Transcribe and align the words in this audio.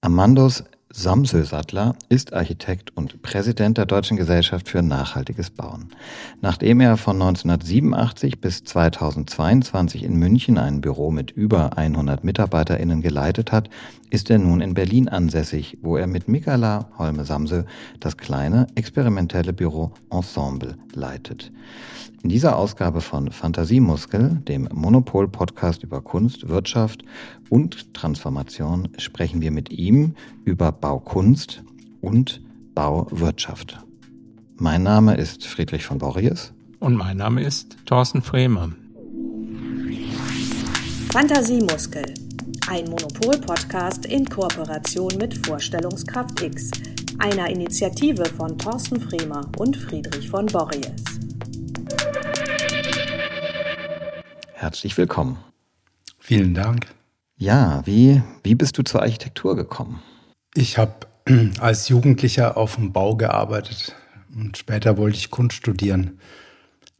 Amandus 0.00 0.62
Samsö-Sattler 0.90 1.96
ist 2.08 2.32
Architekt 2.32 2.96
und 2.96 3.20
Präsident 3.20 3.78
der 3.78 3.84
Deutschen 3.84 4.16
Gesellschaft 4.16 4.68
für 4.68 4.80
nachhaltiges 4.80 5.50
Bauen. 5.50 5.88
Nachdem 6.40 6.80
er 6.80 6.96
von 6.96 7.20
1987 7.20 8.40
bis 8.40 8.62
2022 8.62 10.04
in 10.04 10.14
München 10.14 10.56
ein 10.56 10.80
Büro 10.80 11.10
mit 11.10 11.32
über 11.32 11.76
100 11.76 12.22
MitarbeiterInnen 12.22 13.02
geleitet 13.02 13.50
hat, 13.50 13.70
ist 14.08 14.30
er 14.30 14.38
nun 14.38 14.60
in 14.60 14.74
Berlin 14.74 15.08
ansässig, 15.08 15.78
wo 15.82 15.96
er 15.96 16.06
mit 16.06 16.28
Mikala 16.28 16.88
Holme-Samsö 16.96 17.64
das 17.98 18.16
kleine 18.16 18.68
experimentelle 18.76 19.52
Büro 19.52 19.90
Ensemble 20.10 20.76
leitet. 20.94 21.50
In 22.22 22.30
dieser 22.30 22.56
Ausgabe 22.56 23.00
von 23.00 23.30
Fantasiemuskel, 23.30 24.42
dem 24.48 24.68
Monopol-Podcast 24.72 25.84
über 25.84 26.00
Kunst, 26.00 26.48
Wirtschaft 26.48 27.04
und 27.48 27.94
Transformation, 27.94 28.88
sprechen 28.98 29.40
wir 29.40 29.52
mit 29.52 29.70
ihm 29.70 30.14
über 30.44 30.72
Baukunst 30.72 31.62
und 32.00 32.42
Bauwirtschaft. 32.74 33.78
Mein 34.56 34.82
Name 34.82 35.16
ist 35.16 35.46
Friedrich 35.46 35.84
von 35.84 35.98
Borries. 35.98 36.52
Und 36.80 36.96
mein 36.96 37.18
Name 37.18 37.42
ist 37.42 37.76
Thorsten 37.86 38.20
Fremer. 38.20 38.72
Fantasiemuskel, 41.12 42.02
ein 42.68 42.84
Monopol-Podcast 42.86 44.06
in 44.06 44.24
Kooperation 44.24 45.12
mit 45.18 45.46
Vorstellungskraft 45.46 46.42
X, 46.42 46.72
einer 47.18 47.48
Initiative 47.48 48.24
von 48.24 48.58
Thorsten 48.58 49.00
Fremer 49.00 49.42
und 49.56 49.76
Friedrich 49.76 50.28
von 50.28 50.46
Borries. 50.46 51.17
Herzlich 54.60 54.98
willkommen. 54.98 55.38
Vielen 56.18 56.52
Dank. 56.52 56.88
Ja, 57.36 57.80
wie, 57.84 58.22
wie 58.42 58.56
bist 58.56 58.76
du 58.76 58.82
zur 58.82 59.02
Architektur 59.02 59.54
gekommen? 59.54 60.02
Ich 60.52 60.78
habe 60.78 61.06
als 61.60 61.88
Jugendlicher 61.88 62.56
auf 62.56 62.74
dem 62.74 62.92
Bau 62.92 63.14
gearbeitet 63.14 63.94
und 64.34 64.58
später 64.58 64.96
wollte 64.96 65.16
ich 65.16 65.30
Kunst 65.30 65.54
studieren. 65.58 66.18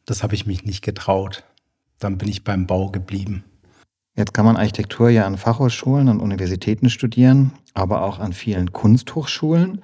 Das 0.07 0.23
habe 0.23 0.37
ich 0.37 0.47
mich 0.47 0.67
nicht 0.67 0.83
getraut. 0.83 1.43
Dann 1.99 2.17
bin 2.17 2.29
ich 2.29 2.45
beim 2.45 2.69
Bau 2.69 2.91
geblieben. 2.93 3.43
Jetzt 4.15 4.35
kann 4.35 4.45
man 4.45 4.57
Architektur 4.57 5.11
ja 5.11 5.27
an 5.27 5.37
Fachhochschulen 5.37 6.09
und 6.09 6.21
Universitäten 6.21 6.91
studieren, 6.91 7.51
aber 7.75 8.03
auch 8.03 8.21
an 8.21 8.35
vielen 8.35 8.73
Kunsthochschulen. 8.73 9.83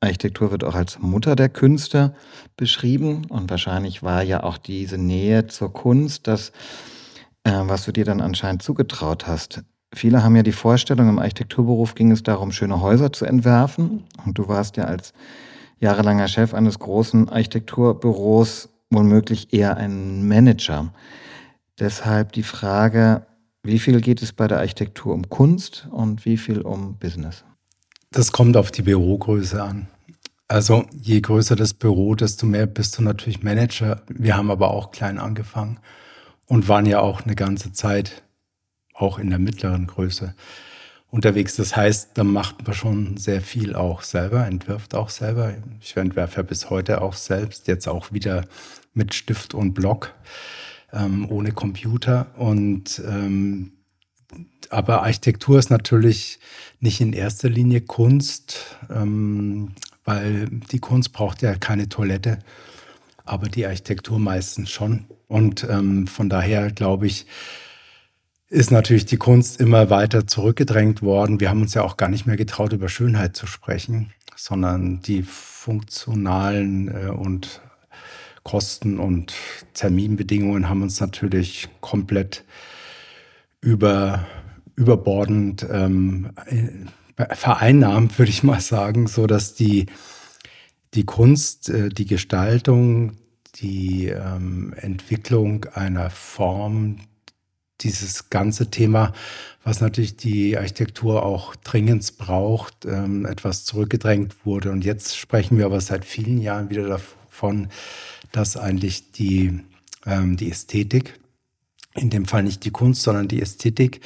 Architektur 0.00 0.50
wird 0.50 0.64
auch 0.64 0.74
als 0.74 0.98
Mutter 0.98 1.36
der 1.36 1.50
Künste 1.50 2.14
beschrieben 2.56 3.26
und 3.26 3.50
wahrscheinlich 3.50 4.02
war 4.02 4.22
ja 4.22 4.44
auch 4.44 4.56
diese 4.56 4.96
Nähe 4.96 5.46
zur 5.48 5.74
Kunst 5.74 6.26
das 6.26 6.52
äh, 7.44 7.50
was 7.64 7.84
du 7.84 7.92
dir 7.92 8.04
dann 8.04 8.20
anscheinend 8.20 8.62
zugetraut 8.62 9.26
hast. 9.26 9.62
Viele 9.94 10.22
haben 10.22 10.36
ja 10.36 10.42
die 10.42 10.52
Vorstellung, 10.52 11.08
im 11.08 11.18
Architekturberuf 11.18 11.94
ging 11.94 12.12
es 12.12 12.22
darum, 12.22 12.50
schöne 12.50 12.80
Häuser 12.80 13.12
zu 13.12 13.26
entwerfen. 13.26 14.04
Und 14.24 14.38
du 14.38 14.48
warst 14.48 14.76
ja 14.76 14.84
als 14.84 15.12
jahrelanger 15.80 16.28
Chef 16.28 16.54
eines 16.54 16.78
großen 16.78 17.28
Architekturbüros 17.28 18.70
womöglich 18.90 19.52
eher 19.52 19.76
ein 19.76 20.26
Manager. 20.26 20.92
Deshalb 21.78 22.32
die 22.32 22.42
Frage, 22.42 23.26
wie 23.62 23.78
viel 23.78 24.00
geht 24.00 24.22
es 24.22 24.32
bei 24.32 24.46
der 24.48 24.58
Architektur 24.58 25.14
um 25.14 25.28
Kunst 25.28 25.88
und 25.90 26.24
wie 26.24 26.36
viel 26.36 26.60
um 26.60 26.96
Business? 26.98 27.44
Das 28.10 28.32
kommt 28.32 28.56
auf 28.56 28.70
die 28.70 28.82
Bürogröße 28.82 29.62
an. 29.62 29.88
Also 30.48 30.84
je 30.92 31.20
größer 31.20 31.56
das 31.56 31.72
Büro, 31.72 32.14
desto 32.14 32.46
mehr 32.46 32.66
bist 32.66 32.98
du 32.98 33.02
natürlich 33.02 33.42
Manager. 33.42 34.02
Wir 34.08 34.36
haben 34.36 34.50
aber 34.50 34.70
auch 34.70 34.90
klein 34.90 35.18
angefangen 35.18 35.78
und 36.46 36.68
waren 36.68 36.86
ja 36.86 37.00
auch 37.00 37.22
eine 37.22 37.34
ganze 37.34 37.72
Zeit 37.72 38.22
auch 38.94 39.18
in 39.18 39.30
der 39.30 39.38
mittleren 39.38 39.86
Größe 39.86 40.34
unterwegs. 41.12 41.56
Das 41.56 41.76
heißt, 41.76 42.10
da 42.14 42.24
macht 42.24 42.64
man 42.66 42.74
schon 42.74 43.16
sehr 43.16 43.42
viel 43.42 43.74
auch 43.74 44.02
selber, 44.02 44.46
entwirft 44.46 44.94
auch 44.94 45.10
selber. 45.10 45.54
Ich 45.80 45.96
entwerfe 45.96 46.38
ja 46.38 46.42
bis 46.42 46.70
heute 46.70 47.02
auch 47.02 47.14
selbst, 47.14 47.68
jetzt 47.68 47.86
auch 47.86 48.12
wieder 48.12 48.46
mit 48.94 49.14
Stift 49.14 49.54
und 49.54 49.74
Block, 49.74 50.14
ähm, 50.92 51.30
ohne 51.30 51.52
Computer. 51.52 52.26
Und 52.36 53.00
ähm, 53.06 53.72
aber 54.70 55.02
Architektur 55.02 55.58
ist 55.58 55.70
natürlich 55.70 56.38
nicht 56.80 57.00
in 57.00 57.12
erster 57.12 57.50
Linie 57.50 57.82
Kunst, 57.82 58.78
ähm, 58.90 59.74
weil 60.04 60.46
die 60.70 60.78
Kunst 60.78 61.12
braucht 61.12 61.42
ja 61.42 61.54
keine 61.54 61.88
Toilette, 61.90 62.38
aber 63.24 63.48
die 63.48 63.66
Architektur 63.66 64.18
meistens 64.18 64.70
schon. 64.70 65.06
Und 65.28 65.66
ähm, 65.68 66.06
von 66.06 66.28
daher 66.28 66.70
glaube 66.70 67.06
ich, 67.06 67.26
ist 68.48 68.70
natürlich 68.70 69.06
die 69.06 69.16
Kunst 69.16 69.60
immer 69.60 69.88
weiter 69.88 70.26
zurückgedrängt 70.26 71.00
worden. 71.00 71.40
Wir 71.40 71.48
haben 71.48 71.62
uns 71.62 71.72
ja 71.72 71.82
auch 71.82 71.96
gar 71.96 72.10
nicht 72.10 72.26
mehr 72.26 72.36
getraut, 72.36 72.72
über 72.74 72.90
Schönheit 72.90 73.34
zu 73.34 73.46
sprechen, 73.46 74.12
sondern 74.36 75.00
die 75.00 75.22
funktionalen 75.22 76.88
äh, 76.88 77.08
und 77.08 77.62
Kosten 78.42 78.98
und 78.98 79.32
Terminbedingungen 79.74 80.68
haben 80.68 80.82
uns 80.82 81.00
natürlich 81.00 81.68
komplett 81.80 82.44
über, 83.60 84.26
überbordend 84.74 85.66
ähm, 85.70 86.32
äh, 86.46 87.34
vereinnahmt, 87.34 88.18
würde 88.18 88.30
ich 88.30 88.42
mal 88.42 88.60
sagen, 88.60 89.06
so 89.06 89.26
dass 89.26 89.54
die, 89.54 89.86
die 90.94 91.04
Kunst, 91.04 91.68
äh, 91.68 91.88
die 91.88 92.06
Gestaltung, 92.06 93.16
die 93.56 94.08
ähm, 94.08 94.72
Entwicklung 94.76 95.66
einer 95.74 96.10
Form, 96.10 96.98
dieses 97.80 98.30
ganze 98.30 98.70
Thema, 98.70 99.12
was 99.64 99.80
natürlich 99.80 100.16
die 100.16 100.56
Architektur 100.56 101.24
auch 101.24 101.56
dringend 101.56 102.16
braucht, 102.18 102.84
ähm, 102.84 103.26
etwas 103.26 103.64
zurückgedrängt 103.64 104.46
wurde. 104.46 104.70
Und 104.70 104.84
jetzt 104.84 105.16
sprechen 105.16 105.58
wir 105.58 105.66
aber 105.66 105.80
seit 105.80 106.04
vielen 106.04 106.40
Jahren 106.40 106.70
wieder 106.70 106.86
davon, 106.86 107.68
dass 108.30 108.56
eigentlich 108.56 109.12
die, 109.12 109.60
ähm, 110.06 110.36
die 110.36 110.50
Ästhetik, 110.50 111.18
in 111.94 112.08
dem 112.08 112.24
Fall 112.24 112.44
nicht 112.44 112.64
die 112.64 112.70
Kunst, 112.70 113.02
sondern 113.02 113.28
die 113.28 113.42
Ästhetik, 113.42 114.00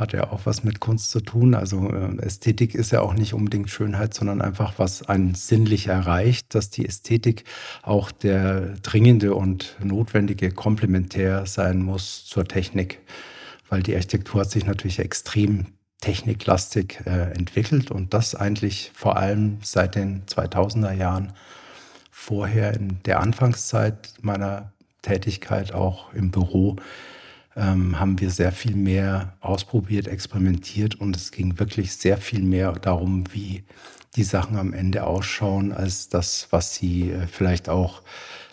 hat 0.00 0.12
ja 0.12 0.32
auch 0.32 0.40
was 0.44 0.64
mit 0.64 0.80
Kunst 0.80 1.10
zu 1.10 1.20
tun. 1.20 1.54
Also 1.54 1.90
äh, 1.90 2.16
Ästhetik 2.22 2.74
ist 2.74 2.90
ja 2.90 3.02
auch 3.02 3.14
nicht 3.14 3.34
unbedingt 3.34 3.70
Schönheit, 3.70 4.14
sondern 4.14 4.40
einfach, 4.40 4.78
was 4.78 5.02
einen 5.02 5.34
sinnlich 5.34 5.86
erreicht, 5.86 6.54
dass 6.54 6.70
die 6.70 6.86
Ästhetik 6.86 7.44
auch 7.82 8.10
der 8.10 8.74
dringende 8.82 9.34
und 9.34 9.76
notwendige 9.82 10.50
Komplementär 10.50 11.46
sein 11.46 11.82
muss 11.82 12.24
zur 12.24 12.46
Technik, 12.46 13.00
weil 13.68 13.82
die 13.82 13.94
Architektur 13.94 14.40
hat 14.40 14.50
sich 14.50 14.66
natürlich 14.66 14.98
extrem 14.98 15.66
techniklastig 16.00 17.00
äh, 17.04 17.32
entwickelt 17.32 17.90
und 17.90 18.14
das 18.14 18.34
eigentlich 18.34 18.90
vor 18.94 19.16
allem 19.18 19.58
seit 19.62 19.94
den 19.94 20.24
2000er 20.24 20.92
Jahren. 20.92 21.32
Vorher 22.10 22.74
in 22.74 23.02
der 23.04 23.20
Anfangszeit 23.20 24.14
meiner 24.22 24.72
Tätigkeit 25.02 25.72
auch 25.72 26.12
im 26.12 26.30
Büro 26.30 26.76
ähm, 27.56 27.98
haben 27.98 28.20
wir 28.20 28.30
sehr 28.30 28.52
viel 28.52 28.76
mehr 28.76 29.34
ausprobiert, 29.40 30.06
experimentiert 30.06 30.94
und 30.94 31.16
es 31.16 31.30
ging 31.32 31.58
wirklich 31.58 31.92
sehr 31.92 32.16
viel 32.16 32.42
mehr 32.42 32.72
darum, 32.72 33.24
wie 33.32 33.64
die 34.16 34.24
Sachen 34.24 34.56
am 34.56 34.72
Ende 34.72 35.04
ausschauen, 35.04 35.72
als 35.72 36.08
das, 36.08 36.48
was 36.50 36.74
sie 36.74 37.10
äh, 37.10 37.26
vielleicht 37.26 37.68
auch 37.68 38.02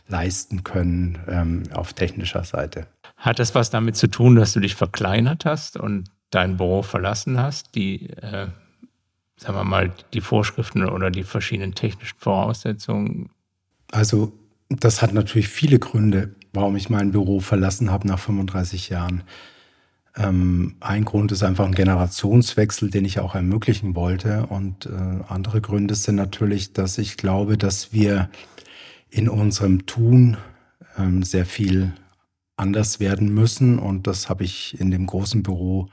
leisten 0.08 0.63
können 0.63 1.19
ähm, 1.28 1.63
auf 1.74 1.94
technischer 1.94 2.44
Seite. 2.44 2.88
Hat 3.18 3.40
das 3.40 3.56
was 3.56 3.69
damit 3.69 3.96
zu 3.96 4.08
tun, 4.08 4.35
dass 4.35 4.53
du 4.53 4.59
dich 4.59 4.75
verkleinert 4.75 5.46
hast 5.46 5.78
und 5.78 6.09
dein 6.29 6.58
Büro 6.58 6.81
verlassen 6.81 7.40
hast, 7.40 7.75
die, 7.75 8.09
äh, 8.09 8.47
sagen 9.38 9.58
wir 9.58 9.64
mal, 9.64 9.94
die 10.14 10.22
Vorschriften 10.22 10.88
oder 10.88 11.09
die 11.12 11.24
verschiedenen 11.24 11.74
technischen 11.74 12.18
Voraussetzungen? 12.19 13.29
Also 13.91 14.34
das 14.69 15.02
hat 15.02 15.14
natürlich 15.14 15.47
viele 15.47 15.79
Gründe 15.79 16.35
warum 16.57 16.75
ich 16.75 16.90
mein 16.90 17.12
Büro 17.12 17.40
verlassen 17.40 17.91
habe 17.91 18.07
nach 18.07 18.18
35 18.18 18.90
Jahren. 18.90 19.22
Ähm, 20.16 20.75
ein 20.79 21.06
Grund 21.06 21.31
ist 21.31 21.44
einfach 21.44 21.68
ein 21.68 21.75
Generationswechsel, 21.75 22.90
den 22.90 23.06
ich 23.06 23.19
auch 23.19 23.35
ermöglichen 23.35 23.95
wollte. 23.95 24.47
Und 24.47 24.88
äh, 24.88 24.90
andere 25.29 25.61
Gründe 25.61 25.93
sind 25.93 26.16
natürlich, 26.16 26.73
dass 26.73 26.97
ich 26.97 27.16
glaube, 27.16 27.59
dass 27.59 27.93
wir 27.93 28.31
in 29.11 29.29
unserem 29.29 29.85
Tun 29.85 30.37
ähm, 30.97 31.22
sehr 31.22 31.46
viel 31.46 31.93
anders 32.55 32.99
werden 32.99 33.31
müssen. 33.31 33.78
Und 33.78 34.08
das 34.08 34.28
habe 34.28 34.43
ich 34.43 34.79
in 34.79 34.90
dem 34.90 35.05
großen 35.05 35.43
Büro 35.43 35.90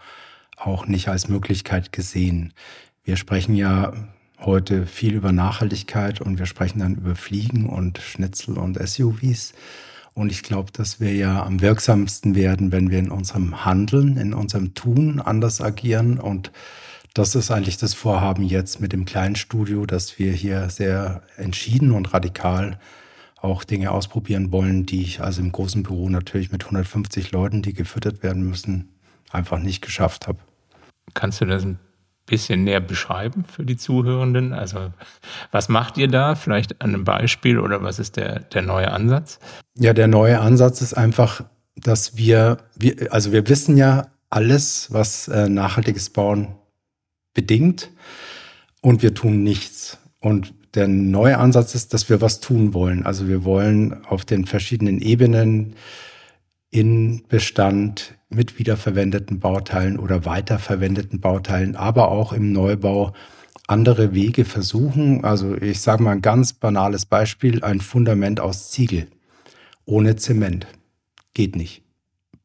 auch 0.57 0.87
nicht 0.87 1.09
als 1.09 1.29
Möglichkeit 1.29 1.93
gesehen. 1.93 2.55
Wir 3.03 3.17
sprechen 3.17 3.55
ja 3.55 3.93
heute 4.41 4.87
viel 4.87 5.13
über 5.13 5.31
Nachhaltigkeit 5.31 6.23
und 6.23 6.39
wir 6.39 6.47
sprechen 6.47 6.79
dann 6.79 6.95
über 6.95 7.17
Fliegen 7.17 7.67
und 7.67 7.99
Schnitzel 7.99 8.57
und 8.57 8.79
SUVs. 8.79 9.53
Und 10.15 10.31
ich 10.31 10.45
glaube, 10.45 10.71
dass 10.73 11.01
wir 11.01 11.13
ja 11.13 11.45
am 11.45 11.61
wirksamsten 11.61 12.37
werden, 12.37 12.71
wenn 12.71 12.91
wir 12.91 13.01
in 13.01 13.11
unserem 13.11 13.65
Handeln, 13.65 14.17
in 14.17 14.33
unserem 14.33 14.75
Tun 14.75 15.21
anders 15.21 15.61
agieren. 15.61 16.21
Und 16.21 16.53
das 17.15 17.35
ist 17.35 17.51
eigentlich 17.51 17.79
das 17.79 17.95
Vorhaben 17.95 18.45
jetzt 18.45 18.81
mit 18.81 18.93
dem 18.93 19.05
kleinen 19.05 19.35
Studio, 19.35 19.87
dass 19.87 20.19
wir 20.19 20.33
hier 20.33 20.71
sehr 20.71 21.23
entschieden 21.37 21.91
und 21.91 22.15
radikal 22.15 22.79
auch 23.37 23.65
Dinge 23.65 23.91
ausprobieren 23.91 24.53
wollen, 24.53 24.87
die 24.87 25.03
ich 25.03 25.21
also 25.21 25.43
im 25.43 25.53
großen 25.53 25.83
Büro 25.83 26.09
natürlich 26.09 26.51
mit 26.51 26.65
150 26.65 27.33
Leuten, 27.33 27.61
die 27.61 27.75
gefüttert 27.75 28.23
werden 28.23 28.49
müssen, 28.49 28.89
einfach 29.31 29.59
nicht 29.59 29.83
geschafft 29.83 30.29
habe. 30.29 30.39
Kannst 31.13 31.41
du 31.41 31.45
das 31.45 31.65
ein 31.65 31.79
bisschen 32.27 32.65
näher 32.65 32.81
beschreiben 32.81 33.45
für 33.45 33.65
die 33.65 33.77
Zuhörenden? 33.77 34.53
Also 34.53 34.93
was 35.51 35.69
macht 35.69 35.99
ihr 35.99 36.09
da? 36.09 36.35
Vielleicht 36.35 36.81
an 36.81 36.95
einem 36.95 37.05
Beispiel 37.05 37.59
oder 37.59 37.83
was 37.83 37.99
ist 37.99 38.17
der, 38.17 38.41
der 38.41 38.63
neue 38.63 38.91
Ansatz? 38.91 39.39
Ja, 39.79 39.93
der 39.93 40.09
neue 40.09 40.41
Ansatz 40.41 40.81
ist 40.81 40.95
einfach, 40.95 41.45
dass 41.77 42.17
wir, 42.17 42.59
wir 42.77 43.13
also 43.13 43.33
wir 43.33 43.49
wissen 43.49 43.77
ja 43.77 44.09
alles, 44.31 44.93
was 44.93 45.29
äh, 45.29 45.49
nachhaltiges 45.49 46.11
Bauen 46.11 46.55
bedingt 47.35 47.91
und 48.81 49.03
wir 49.03 49.15
tun 49.15 49.43
nichts. 49.43 49.99
Und 50.21 50.55
der 50.75 50.89
neue 50.89 51.39
Ansatz 51.39 51.75
ist, 51.75 51.95
dass 51.95 52.09
wir 52.09 52.21
was 52.21 52.41
tun 52.41 52.75
wollen. 52.75 53.05
Also 53.05 53.29
wir 53.29 53.45
wollen 53.45 54.05
auf 54.05 54.25
den 54.25 54.47
verschiedenen 54.47 55.01
Ebenen 55.01 55.77
in 56.71 57.23
Bestand 57.29 58.15
mit 58.35 58.59
wiederverwendeten 58.59 59.41
Bauteilen 59.41 59.99
oder 59.99 60.25
weiterverwendeten 60.25 61.21
Bauteilen, 61.21 61.77
aber 61.77 62.11
auch 62.11 62.33
im 62.33 62.53
Neubau 62.53 63.13
andere 63.67 64.15
Wege 64.15 64.45
versuchen. 64.45 65.25
Also 65.25 65.57
ich 65.57 65.81
sage 65.81 66.03
mal 66.03 66.13
ein 66.13 66.23
ganz 66.23 66.53
banales 66.53 67.07
Beispiel, 67.07 67.65
ein 67.65 67.81
Fundament 67.81 68.41
aus 68.41 68.71
Ziegel 68.71 69.07
ohne 69.87 70.17
Zement. 70.17 70.67
Geht 71.35 71.57
nicht. 71.57 71.83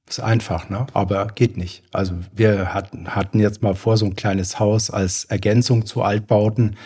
Ist 0.08 0.20
einfach, 0.20 0.70
ne? 0.70 0.88
aber 0.94 1.28
geht 1.28 1.56
nicht. 1.56 1.84
Also 1.92 2.14
wir 2.34 2.74
hatten, 2.74 3.16
hatten 3.16 3.40
jetzt 3.40 3.62
mal 3.62 3.76
vor, 3.76 3.96
so 3.96 4.06
ein 4.08 4.16
kleines 4.16 4.60
Haus 4.60 4.90
als 4.90 5.26
Ergänzung 5.26 5.86
zu 5.86 6.02
Altbauten 6.02 6.78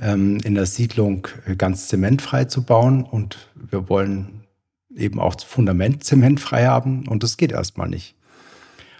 ähm, 0.00 0.38
in 0.42 0.56
der 0.56 0.66
Siedlung 0.66 1.28
ganz 1.58 1.86
zementfrei 1.86 2.46
zu 2.46 2.64
bauen 2.64 3.04
und 3.04 3.50
wir 3.54 3.88
wollen 3.88 4.42
eben 4.96 5.20
auch 5.20 5.36
das 5.36 5.44
Fundament 5.44 6.02
zementfrei 6.02 6.66
haben 6.66 7.06
und 7.06 7.22
das 7.22 7.36
geht 7.36 7.52
erstmal 7.52 7.88
nicht. 7.88 8.15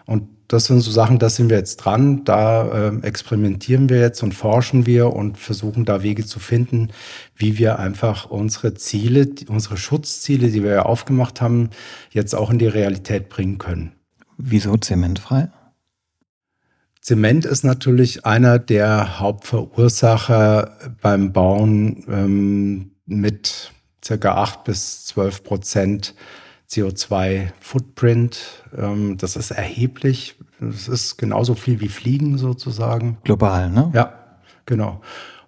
Und 0.06 0.28
das 0.48 0.66
sind 0.66 0.80
so 0.80 0.92
Sachen, 0.92 1.18
da 1.18 1.28
sind 1.28 1.50
wir 1.50 1.56
jetzt 1.56 1.76
dran, 1.78 2.24
da 2.24 2.90
äh, 2.90 3.00
experimentieren 3.02 3.88
wir 3.88 3.98
jetzt 3.98 4.22
und 4.22 4.32
forschen 4.32 4.86
wir 4.86 5.12
und 5.12 5.36
versuchen 5.36 5.84
da 5.84 6.02
Wege 6.02 6.24
zu 6.24 6.38
finden, 6.38 6.90
wie 7.34 7.58
wir 7.58 7.80
einfach 7.80 8.30
unsere 8.30 8.74
Ziele, 8.74 9.28
unsere 9.48 9.76
Schutzziele, 9.76 10.50
die 10.50 10.62
wir 10.62 10.70
ja 10.70 10.82
aufgemacht 10.82 11.40
haben, 11.40 11.70
jetzt 12.10 12.34
auch 12.34 12.50
in 12.50 12.58
die 12.58 12.68
Realität 12.68 13.28
bringen 13.28 13.58
können. 13.58 13.92
Wieso 14.38 14.76
zementfrei? 14.76 15.50
Zement 17.00 17.44
ist 17.44 17.64
natürlich 17.64 18.24
einer 18.24 18.58
der 18.58 19.18
Hauptverursacher 19.20 20.76
beim 21.00 21.32
Bauen 21.32 22.04
ähm, 22.08 22.90
mit 23.06 23.72
circa 24.04 24.34
8 24.36 24.64
bis 24.64 25.06
12 25.06 25.42
Prozent 25.42 26.14
CO2-Footprint. 26.70 28.64
Ähm, 28.76 29.18
das 29.18 29.36
ist 29.36 29.50
erheblich. 29.50 30.36
Das 30.60 30.88
ist 30.88 31.16
genauso 31.18 31.54
viel 31.54 31.80
wie 31.80 31.88
Fliegen 31.88 32.38
sozusagen. 32.38 33.18
Global, 33.24 33.70
ne? 33.70 33.90
Ja, 33.94 34.12
genau. 34.64 35.00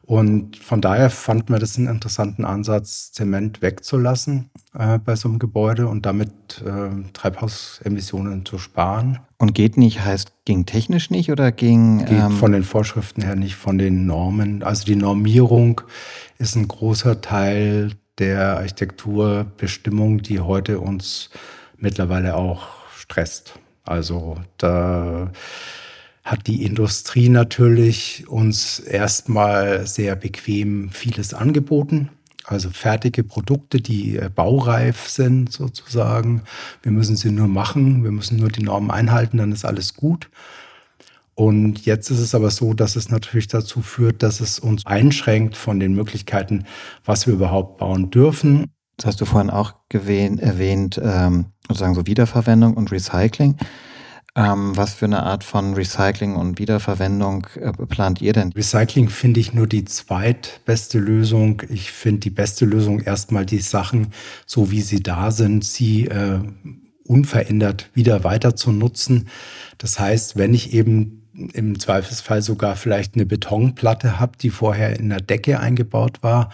Und 0.09 0.57
von 0.57 0.81
daher 0.81 1.11
fand 1.11 1.51
man 1.51 1.61
das 1.61 1.77
einen 1.77 1.87
interessanten 1.87 2.47
Ansatz, 2.47 3.13
Zement 3.13 3.61
wegzulassen 3.61 4.49
äh, 4.73 4.99
bei 4.99 5.15
so 5.17 5.29
einem 5.29 5.39
Gebäude 5.39 5.87
und 5.87 6.07
damit 6.07 6.65
äh, 6.65 7.11
Treibhausemissionen 7.13 8.47
zu 8.47 8.57
sparen. 8.57 9.19
Und 9.37 9.55
geht 9.55 9.77
nicht, 9.77 10.03
heißt 10.03 10.33
ging 10.47 10.65
technisch 10.65 11.11
nicht 11.11 11.31
oder 11.31 11.53
ging. 11.53 12.07
Geht 12.07 12.21
ähm 12.21 12.31
von 12.31 12.53
den 12.53 12.65
Vorschriften 12.65 13.21
her 13.21 13.37
nicht, 13.37 13.57
von 13.57 13.77
den 13.77 14.07
Normen. 14.07 14.63
Also 14.63 14.87
die 14.87 14.97
Normierung 14.97 15.83
ist 16.39 16.57
ein 16.57 16.69
großer 16.69 17.21
Teil 17.21 17.91
der 18.19 18.59
Architekturbestimmung, 18.59 20.23
die 20.23 20.41
heute 20.41 20.81
uns 20.81 21.31
mittlerweile 21.77 22.35
auch 22.35 22.69
stresst. 22.97 23.59
Also 23.85 24.37
da 24.59 25.33
hat 26.25 26.47
die 26.47 26.65
Industrie 26.65 27.31
natürlich 27.31 28.29
uns 28.29 28.81
erstmal 28.81 29.87
sehr 29.87 30.15
bequem 30.15 30.91
vieles 30.91 31.33
angeboten. 31.33 32.11
Also 32.45 32.71
fertige 32.71 33.25
Produkte, 33.25 33.81
die 33.81 34.17
äh, 34.17 34.31
baureif 34.35 35.09
sind 35.09 35.53
sozusagen. 35.53 36.43
Wir 36.83 36.93
müssen 36.93 37.17
sie 37.17 37.31
nur 37.31 37.49
machen, 37.49 38.05
wir 38.05 38.11
müssen 38.11 38.39
nur 38.39 38.49
die 38.49 38.63
Normen 38.63 38.91
einhalten, 38.91 39.39
dann 39.39 39.53
ist 39.53 39.65
alles 39.65 39.95
gut. 39.95 40.31
Und 41.39 41.87
jetzt 41.87 42.11
ist 42.11 42.19
es 42.19 42.35
aber 42.35 42.51
so, 42.51 42.75
dass 42.75 42.97
es 42.97 43.11
natürlich 43.11 43.47
dazu 43.47 43.81
führt, 43.81 44.25
dass 44.25 44.41
es 44.41 44.59
uns 44.59 44.85
einschränkt 44.87 45.57
von 45.57 45.79
den 45.79 45.95
Möglichkeiten, 45.95 46.65
was 47.05 47.29
wir 47.29 47.35
überhaupt 47.35 47.79
bauen 47.79 48.11
dürfen. 48.11 48.73
Das 48.97 49.07
hast 49.07 49.21
du 49.21 49.25
vorhin 49.25 49.49
auch 49.49 49.75
gewähnt, 49.89 50.41
erwähnt, 50.41 51.01
ähm, 51.01 51.53
sozusagen 51.69 51.95
so 51.95 52.09
Wiederverwendung 52.09 52.75
und 52.75 52.91
Recycling. 52.91 53.55
Ähm, 54.35 54.77
was 54.77 54.95
für 54.95 55.05
eine 55.05 55.23
Art 55.23 55.45
von 55.45 55.75
Recycling 55.75 56.35
und 56.35 56.59
Wiederverwendung 56.59 57.47
äh, 57.55 57.71
plant 57.87 58.21
ihr 58.21 58.33
denn? 58.33 58.51
Recycling 58.51 59.09
finde 59.09 59.39
ich 59.39 59.55
nur 59.55 59.69
die 59.69 59.85
zweitbeste 59.85 60.99
Lösung. 60.99 61.63
Ich 61.69 61.93
finde 61.93 62.19
die 62.19 62.31
beste 62.31 62.65
Lösung 62.65 62.99
erstmal 62.99 63.47
die 63.47 63.61
Sachen, 63.61 64.09
so 64.45 64.73
wie 64.73 64.81
sie 64.81 65.05
da 65.05 65.31
sind, 65.31 65.63
sie 65.65 66.07
äh, 66.07 66.41
unverändert 67.05 67.91
wieder 67.95 68.25
weiter 68.25 68.57
zu 68.57 68.73
nutzen. 68.73 69.29
Das 69.79 70.01
heißt, 70.01 70.37
wenn 70.37 70.53
ich 70.53 70.73
eben 70.73 71.18
im 71.53 71.79
Zweifelsfall 71.79 72.43
sogar 72.43 72.77
vielleicht 72.77 73.15
eine 73.15 73.27
Betonplatte 73.27 74.19
habe, 74.19 74.33
die 74.41 74.51
vorher 74.51 74.99
in 74.99 75.09
der 75.09 75.21
Decke 75.21 75.61
eingebaut 75.61 76.19
war, 76.23 76.51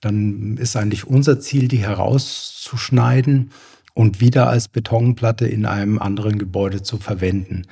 dann 0.00 0.56
ist 0.56 0.76
eigentlich 0.76 1.06
unser 1.06 1.40
Ziel, 1.40 1.68
die 1.68 1.78
herauszuschneiden 1.78 3.50
und 3.94 4.20
wieder 4.20 4.48
als 4.48 4.68
Betonplatte 4.68 5.46
in 5.46 5.66
einem 5.66 5.98
anderen 5.98 6.38
Gebäude 6.38 6.82
zu 6.82 6.98
verwenden. 6.98 7.66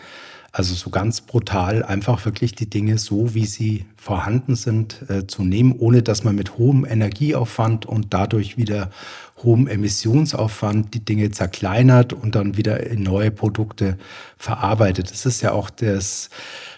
Also 0.50 0.74
so 0.74 0.88
ganz 0.88 1.20
brutal 1.20 1.82
einfach 1.82 2.24
wirklich 2.24 2.54
die 2.54 2.70
Dinge 2.70 2.96
so, 2.96 3.34
wie 3.34 3.44
sie 3.44 3.84
vorhanden 3.94 4.56
sind, 4.56 5.04
äh, 5.08 5.26
zu 5.26 5.44
nehmen, 5.44 5.74
ohne 5.76 6.02
dass 6.02 6.24
man 6.24 6.34
mit 6.34 6.56
hohem 6.56 6.86
Energieaufwand 6.86 7.84
und 7.84 8.14
dadurch 8.14 8.56
wieder 8.56 8.90
hohem 9.42 9.66
Emissionsaufwand 9.66 10.94
die 10.94 11.04
Dinge 11.04 11.30
zerkleinert 11.30 12.12
und 12.12 12.34
dann 12.34 12.56
wieder 12.56 12.86
in 12.86 13.02
neue 13.02 13.30
Produkte 13.30 13.98
verarbeitet. 14.38 15.10
Das 15.10 15.26
ist 15.26 15.42
ja 15.42 15.52
auch 15.52 15.70
das 15.70 16.30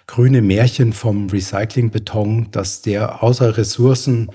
grüne 0.06 0.42
Märchen 0.42 0.92
vom 0.92 1.28
Recyclingbeton, 1.28 2.50
dass 2.50 2.82
der 2.82 3.22
außer 3.22 3.56
Ressourcen 3.56 4.30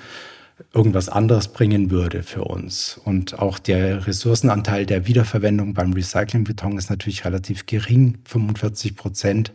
irgendwas 0.73 1.09
anderes 1.09 1.49
bringen 1.49 1.91
würde 1.91 2.23
für 2.23 2.43
uns. 2.43 2.99
Und 3.03 3.39
auch 3.39 3.59
der 3.59 4.07
Ressourcenanteil 4.07 4.85
der 4.85 5.07
Wiederverwendung 5.07 5.73
beim 5.73 5.93
Recyclingbeton 5.93 6.77
ist 6.77 6.89
natürlich 6.89 7.25
relativ 7.25 7.65
gering, 7.65 8.19
45 8.25 8.95
Prozent. 8.95 9.51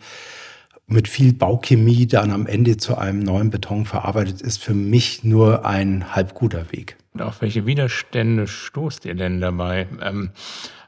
Mit 0.87 1.07
viel 1.07 1.35
Bauchemie 1.35 2.07
dann 2.07 2.31
am 2.31 2.47
Ende 2.47 2.79
zu 2.79 2.97
einem 2.97 3.21
neuen 3.21 3.51
Beton 3.51 3.85
verarbeitet, 3.85 4.41
ist 4.41 4.63
für 4.63 4.75
mich 4.75 5.23
nur 5.23 5.67
ein 5.67 6.15
halb 6.15 6.35
guter 6.35 6.73
Weg. 6.73 6.97
Und 7.19 7.25
auf 7.25 7.43
welche 7.43 7.67
Widerstände 7.67 8.47
stoßt 8.47 9.05
ihr 9.05 9.17
denn 9.17 9.41
dabei? 9.41 9.89
Ähm, 10.01 10.31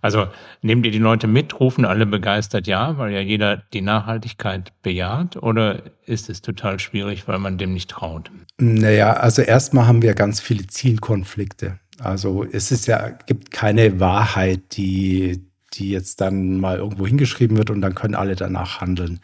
also 0.00 0.28
nehmt 0.62 0.87
ihr 0.87 0.92
die 0.92 0.99
Leute 0.99 1.26
mit, 1.26 1.58
rufen 1.58 1.84
alle 1.84 2.06
begeistert 2.06 2.68
ja, 2.68 2.96
weil 2.99 3.12
ja 3.12 3.18
jeder 3.18 3.64
die 3.72 3.80
Nachhaltigkeit 3.80 4.72
bejaht? 4.84 5.37
Oder 5.37 5.82
ist 6.06 6.30
es 6.30 6.40
total 6.40 6.78
schwierig, 6.78 7.26
weil 7.26 7.40
man 7.40 7.58
dem 7.58 7.75
nicht 7.75 7.90
traut? 7.90 8.30
Naja, 8.58 9.14
also 9.14 9.42
erstmal 9.42 9.88
haben 9.88 10.02
wir 10.02 10.14
ganz 10.14 10.40
viele 10.40 10.68
Zielkonflikte. 10.68 11.80
Also 11.99 12.44
es 12.44 12.70
ist 12.70 12.87
ja, 12.87 13.08
gibt 13.26 13.50
keine 13.50 13.99
Wahrheit, 13.99 14.76
die, 14.76 15.44
die 15.72 15.90
jetzt 15.90 16.20
dann 16.20 16.60
mal 16.60 16.76
irgendwo 16.76 17.08
hingeschrieben 17.08 17.56
wird 17.56 17.70
und 17.70 17.80
dann 17.80 17.96
können 17.96 18.14
alle 18.14 18.37
danach 18.37 18.80
handeln. 18.80 19.18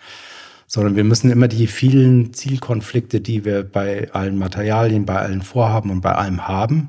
Sondern 0.67 0.97
wir 0.97 1.05
müssen 1.05 1.31
immer 1.31 1.49
die 1.49 1.67
vielen 1.67 2.33
Zielkonflikte, 2.33 3.21
die 3.21 3.45
wir 3.45 3.63
bei 3.63 4.11
allen 4.13 4.39
Materialien, 4.39 5.07
bei 5.07 5.17
allen 5.17 5.43
Vorhaben 5.43 5.91
und 5.91 6.01
bei 6.01 6.15
allem 6.15 6.49
haben, 6.49 6.89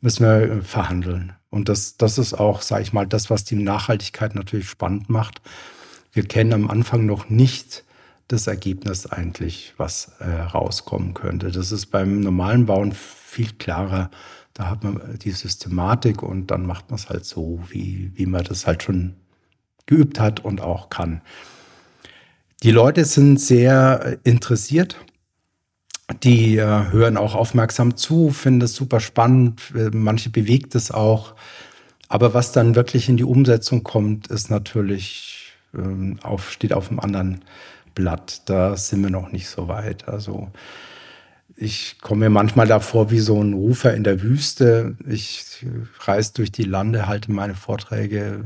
müssen 0.00 0.24
wir 0.24 0.62
verhandeln. 0.62 1.32
Und 1.50 1.68
das, 1.68 1.96
das 1.96 2.18
ist 2.18 2.34
auch, 2.34 2.62
sage 2.62 2.82
ich 2.82 2.92
mal, 2.92 3.06
das, 3.06 3.30
was 3.30 3.44
die 3.44 3.56
Nachhaltigkeit 3.56 4.34
natürlich 4.34 4.68
spannend 4.68 5.08
macht. 5.08 5.40
Wir 6.12 6.24
kennen 6.24 6.52
am 6.52 6.70
Anfang 6.70 7.06
noch 7.06 7.28
nicht 7.28 7.84
das 8.28 8.46
Ergebnis 8.46 9.06
eigentlich, 9.06 9.74
was 9.76 10.12
äh, 10.18 10.28
rauskommen 10.28 11.14
könnte. 11.14 11.50
Das 11.50 11.72
ist 11.72 11.86
beim 11.86 12.20
normalen 12.20 12.66
Bauen 12.66 12.92
viel 12.92 13.52
klarer. 13.52 14.10
Da 14.52 14.68
hat 14.70 14.82
man 14.82 15.18
die 15.18 15.30
Systematik 15.30 16.22
und 16.22 16.50
dann 16.50 16.66
macht 16.66 16.90
man 16.90 16.98
es 16.98 17.08
halt 17.08 17.24
so, 17.24 17.60
wie, 17.68 18.10
wie 18.14 18.26
man 18.26 18.44
das 18.44 18.66
halt 18.66 18.82
schon 18.82 19.14
geübt 19.86 20.18
hat 20.18 20.44
und 20.44 20.60
auch 20.60 20.90
kann. 20.90 21.20
Die 22.66 22.72
Leute 22.72 23.04
sind 23.04 23.40
sehr 23.40 24.18
interessiert 24.24 24.96
die 26.22 26.56
äh, 26.56 26.90
hören 26.90 27.16
auch 27.16 27.34
aufmerksam 27.34 27.96
zu, 27.96 28.30
finden 28.30 28.62
es 28.62 28.74
super 28.74 29.00
spannend, 29.00 29.60
äh, 29.74 29.90
manche 29.92 30.30
bewegt 30.30 30.74
es 30.74 30.90
auch. 30.90 31.34
Aber 32.08 32.34
was 32.34 32.52
dann 32.52 32.74
wirklich 32.76 33.08
in 33.08 33.16
die 33.16 33.24
Umsetzung 33.24 33.82
kommt, 33.82 34.28
ist 34.28 34.50
natürlich 34.50 35.52
ähm, 35.74 36.18
auf, 36.22 36.50
steht 36.50 36.72
auf 36.72 36.90
einem 36.90 37.00
anderen 37.00 37.44
Blatt. 37.94 38.42
Da 38.46 38.76
sind 38.76 39.02
wir 39.02 39.10
noch 39.10 39.32
nicht 39.32 39.48
so 39.48 39.68
weit. 39.68 40.06
Also 40.08 40.50
ich 41.56 41.98
komme 42.00 42.26
mir 42.26 42.30
manchmal 42.30 42.68
davor 42.68 43.10
wie 43.10 43.20
so 43.20 43.42
ein 43.42 43.54
Rufer 43.54 43.94
in 43.94 44.04
der 44.04 44.22
Wüste. 44.22 44.96
Ich 45.08 45.64
reise 46.00 46.34
durch 46.34 46.52
die 46.52 46.64
Lande, 46.64 47.08
halte 47.08 47.32
meine 47.32 47.54
Vorträge, 47.54 48.44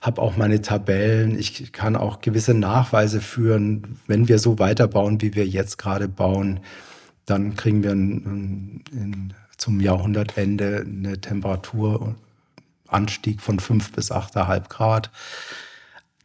habe 0.00 0.22
auch 0.22 0.36
meine 0.36 0.62
Tabellen. 0.62 1.38
Ich 1.38 1.72
kann 1.72 1.96
auch 1.96 2.20
gewisse 2.20 2.54
Nachweise 2.54 3.20
führen. 3.20 3.98
Wenn 4.06 4.28
wir 4.28 4.38
so 4.38 4.58
weiterbauen, 4.58 5.20
wie 5.20 5.34
wir 5.34 5.46
jetzt 5.46 5.76
gerade 5.78 6.08
bauen, 6.08 6.60
dann 7.26 7.56
kriegen 7.56 7.82
wir 7.82 7.92
ein, 7.92 8.84
ein, 8.92 9.34
zum 9.56 9.80
Jahrhundertende 9.80 10.86
eine 10.86 11.20
Temperaturanstieg 11.20 13.40
von 13.40 13.58
fünf 13.58 13.92
bis 13.92 14.12
8,5 14.12 14.68
Grad. 14.68 15.10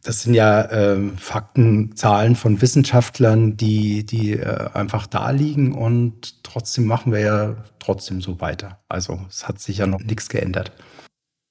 Das 0.04 0.22
sind 0.22 0.34
ja 0.34 0.60
äh, 0.62 0.98
Fakten, 1.16 1.96
Zahlen 1.96 2.36
von 2.36 2.60
Wissenschaftlern, 2.60 3.56
die, 3.56 4.04
die 4.04 4.34
äh, 4.34 4.68
einfach 4.74 5.06
da 5.06 5.30
liegen 5.30 5.72
und 5.72 6.44
trotzdem 6.44 6.84
machen 6.84 7.10
wir 7.10 7.20
ja 7.20 7.56
trotzdem 7.78 8.20
so 8.20 8.40
weiter. 8.40 8.78
Also 8.88 9.18
es 9.30 9.48
hat 9.48 9.60
sich 9.60 9.78
ja 9.78 9.86
noch 9.86 10.00
nichts 10.00 10.28
geändert. 10.28 10.72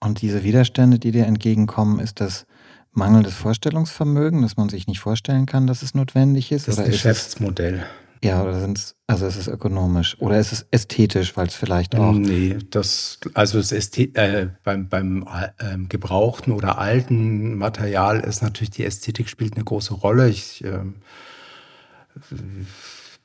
Und 0.03 0.21
diese 0.21 0.43
Widerstände, 0.43 0.99
die 0.99 1.11
dir 1.11 1.25
entgegenkommen, 1.25 1.99
ist 1.99 2.19
das 2.19 2.45
mangelndes 2.91 3.33
Vorstellungsvermögen, 3.33 4.41
dass 4.41 4.57
man 4.57 4.69
sich 4.69 4.87
nicht 4.87 4.99
vorstellen 4.99 5.45
kann, 5.45 5.65
dass 5.65 5.81
es 5.81 5.95
notwendig 5.95 6.51
ist? 6.51 6.67
Das 6.67 6.77
oder 6.77 6.87
Geschäftsmodell. 6.87 7.75
Ist 7.75 7.81
es, 7.81 8.27
ja, 8.29 8.41
oder 8.41 8.59
sind 8.59 8.77
es, 8.77 8.95
also 9.07 9.25
ist 9.25 9.35
es 9.37 9.47
ökonomisch 9.47 10.15
oder 10.19 10.39
ist 10.39 10.53
es 10.53 10.65
ästhetisch, 10.71 11.35
weil 11.35 11.47
es 11.47 11.55
vielleicht 11.55 11.95
auch. 11.95 12.13
Nee, 12.13 12.57
das, 12.69 13.19
also 13.33 13.57
das 13.57 13.71
Ästhet, 13.71 14.15
äh, 14.17 14.47
beim, 14.63 14.87
beim 14.87 15.27
äh, 15.57 15.77
gebrauchten 15.89 16.53
oder 16.53 16.77
alten 16.77 17.57
Material 17.57 18.21
ist 18.21 18.41
natürlich 18.41 18.71
die 18.71 18.85
Ästhetik 18.85 19.27
spielt 19.27 19.55
eine 19.55 19.65
große 19.65 19.93
Rolle. 19.93 20.29
Ich, 20.29 20.63
äh, 20.63 20.79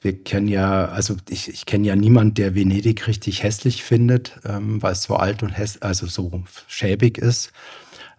wir 0.01 0.23
kennen 0.23 0.49
ja, 0.49 0.87
also 0.87 1.17
ich, 1.29 1.49
ich 1.49 1.67
kenne 1.67 1.87
ja 1.87 1.97
niemanden, 1.97 2.35
der 2.35 2.55
Venedig 2.55 3.07
richtig 3.07 3.43
hässlich 3.43 3.83
findet, 3.83 4.39
ähm, 4.45 4.81
weil 4.83 4.93
es 4.93 5.03
so 5.03 5.17
alt 5.17 5.43
und 5.43 5.51
häss, 5.51 5.83
also 5.83 6.07
so 6.07 6.45
schäbig 6.69 7.19
ist. 7.19 7.53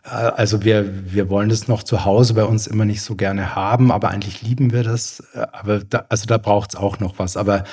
Äh, 0.04 0.10
also 0.10 0.64
wir, 0.64 1.14
wir 1.14 1.30
wollen 1.30 1.50
es 1.50 1.68
noch 1.68 1.84
zu 1.84 2.06
Hause 2.06 2.34
bei 2.34 2.44
uns 2.44 2.68
immer 2.68 2.86
nicht 2.86 3.02
so 3.02 3.16
gerne 3.16 3.56
haben, 3.56 3.92
aber 3.92 4.10
eigentlich 4.10 4.42
lieben 4.42 4.72
wir 4.74 4.84
das. 4.84 5.24
Äh, 5.34 5.48
aber 5.52 5.80
da, 5.80 6.06
also 6.10 6.26
da 6.26 6.38
braucht 6.38 6.74
es 6.74 6.80
auch 6.80 7.00
noch 7.00 7.18
was. 7.20 7.38
Aber 7.38 7.64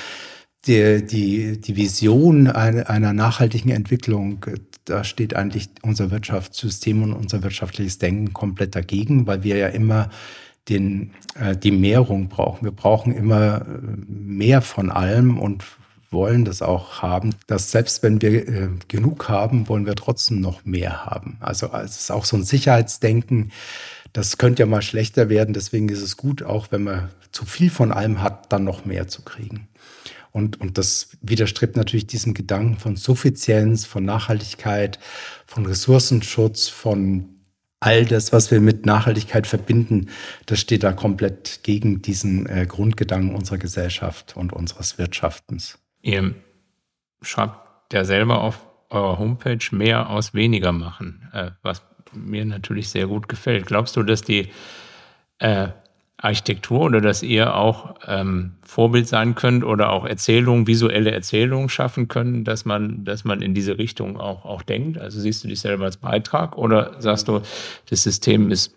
die, 0.66 1.04
die, 1.04 1.60
die 1.60 1.76
Vision 1.76 2.48
einer, 2.48 2.88
einer 2.90 3.12
nachhaltigen 3.12 3.70
Entwicklung, 3.70 4.44
da 4.84 5.04
steht 5.04 5.34
eigentlich 5.34 5.68
unser 5.82 6.10
Wirtschaftssystem 6.10 7.02
und 7.02 7.12
unser 7.12 7.42
wirtschaftliches 7.42 7.98
Denken 7.98 8.32
komplett 8.32 8.74
dagegen, 8.74 9.26
weil 9.26 9.42
wir 9.42 9.56
ja 9.56 9.68
immer 9.68 10.10
den, 10.68 11.12
äh, 11.34 11.56
die 11.56 11.70
Mehrung 11.70 12.28
brauchen. 12.28 12.64
Wir 12.64 12.72
brauchen 12.72 13.14
immer 13.14 13.62
äh, 13.62 13.64
mehr 14.08 14.62
von 14.62 14.90
allem 14.90 15.38
und 15.38 15.64
wollen 16.10 16.44
das 16.44 16.62
auch 16.62 17.02
haben, 17.02 17.34
dass 17.46 17.70
selbst 17.70 18.02
wenn 18.02 18.22
wir 18.22 18.48
äh, 18.48 18.68
genug 18.88 19.28
haben, 19.28 19.68
wollen 19.68 19.86
wir 19.86 19.96
trotzdem 19.96 20.40
noch 20.40 20.64
mehr 20.64 21.04
haben. 21.04 21.36
Also 21.40 21.68
es 21.72 22.00
ist 22.00 22.10
auch 22.10 22.24
so 22.24 22.36
ein 22.36 22.44
Sicherheitsdenken. 22.44 23.52
Das 24.12 24.38
könnte 24.38 24.62
ja 24.62 24.66
mal 24.66 24.82
schlechter 24.82 25.28
werden. 25.28 25.52
Deswegen 25.52 25.88
ist 25.88 26.02
es 26.02 26.16
gut, 26.16 26.42
auch 26.42 26.68
wenn 26.70 26.84
man 26.84 27.10
zu 27.32 27.44
viel 27.44 27.70
von 27.70 27.92
allem 27.92 28.22
hat, 28.22 28.52
dann 28.52 28.64
noch 28.64 28.84
mehr 28.84 29.08
zu 29.08 29.22
kriegen. 29.22 29.68
Und, 30.32 30.60
und 30.60 30.78
das 30.78 31.08
widerstrebt 31.22 31.76
natürlich 31.76 32.06
diesem 32.06 32.34
Gedanken 32.34 32.78
von 32.78 32.96
Suffizienz, 32.96 33.84
von 33.84 34.04
Nachhaltigkeit, 34.04 34.98
von 35.46 35.66
Ressourcenschutz, 35.66 36.68
von 36.68 37.35
all 37.80 38.04
das, 38.04 38.32
was 38.32 38.50
wir 38.50 38.60
mit 38.60 38.86
Nachhaltigkeit 38.86 39.46
verbinden, 39.46 40.08
das 40.46 40.60
steht 40.60 40.82
da 40.82 40.92
komplett 40.92 41.60
gegen 41.62 42.02
diesen 42.02 42.46
äh, 42.46 42.66
Grundgedanken 42.66 43.34
unserer 43.34 43.58
Gesellschaft 43.58 44.36
und 44.36 44.52
unseres 44.52 44.98
Wirtschaftens. 44.98 45.78
Ihr 46.00 46.34
schreibt 47.22 47.92
ja 47.92 48.04
selber 48.04 48.40
auf 48.40 48.66
eurer 48.90 49.18
Homepage 49.18 49.58
mehr 49.72 50.10
aus 50.10 50.34
weniger 50.34 50.72
machen, 50.72 51.28
äh, 51.32 51.50
was 51.62 51.82
mir 52.12 52.44
natürlich 52.44 52.88
sehr 52.88 53.06
gut 53.06 53.28
gefällt. 53.28 53.66
Glaubst 53.66 53.96
du, 53.96 54.02
dass 54.02 54.22
die 54.22 54.48
äh, 55.38 55.68
Architektur 56.18 56.80
oder 56.80 57.00
dass 57.00 57.22
ihr 57.22 57.54
auch 57.54 57.94
ähm, 58.06 58.52
Vorbild 58.62 59.06
sein 59.06 59.34
könnt 59.34 59.64
oder 59.64 59.90
auch 59.90 60.06
Erzählungen, 60.06 60.66
visuelle 60.66 61.10
Erzählungen 61.10 61.68
schaffen 61.68 62.08
können, 62.08 62.44
dass 62.44 62.64
man, 62.64 63.04
dass 63.04 63.24
man 63.24 63.42
in 63.42 63.52
diese 63.52 63.76
Richtung 63.78 64.18
auch, 64.18 64.44
auch 64.44 64.62
denkt? 64.62 64.98
Also 64.98 65.20
siehst 65.20 65.44
du 65.44 65.48
dich 65.48 65.60
selber 65.60 65.84
als 65.84 65.98
Beitrag 65.98 66.56
oder 66.56 67.00
sagst 67.00 67.28
du, 67.28 67.42
das 67.90 68.02
System 68.02 68.50
ist 68.50 68.74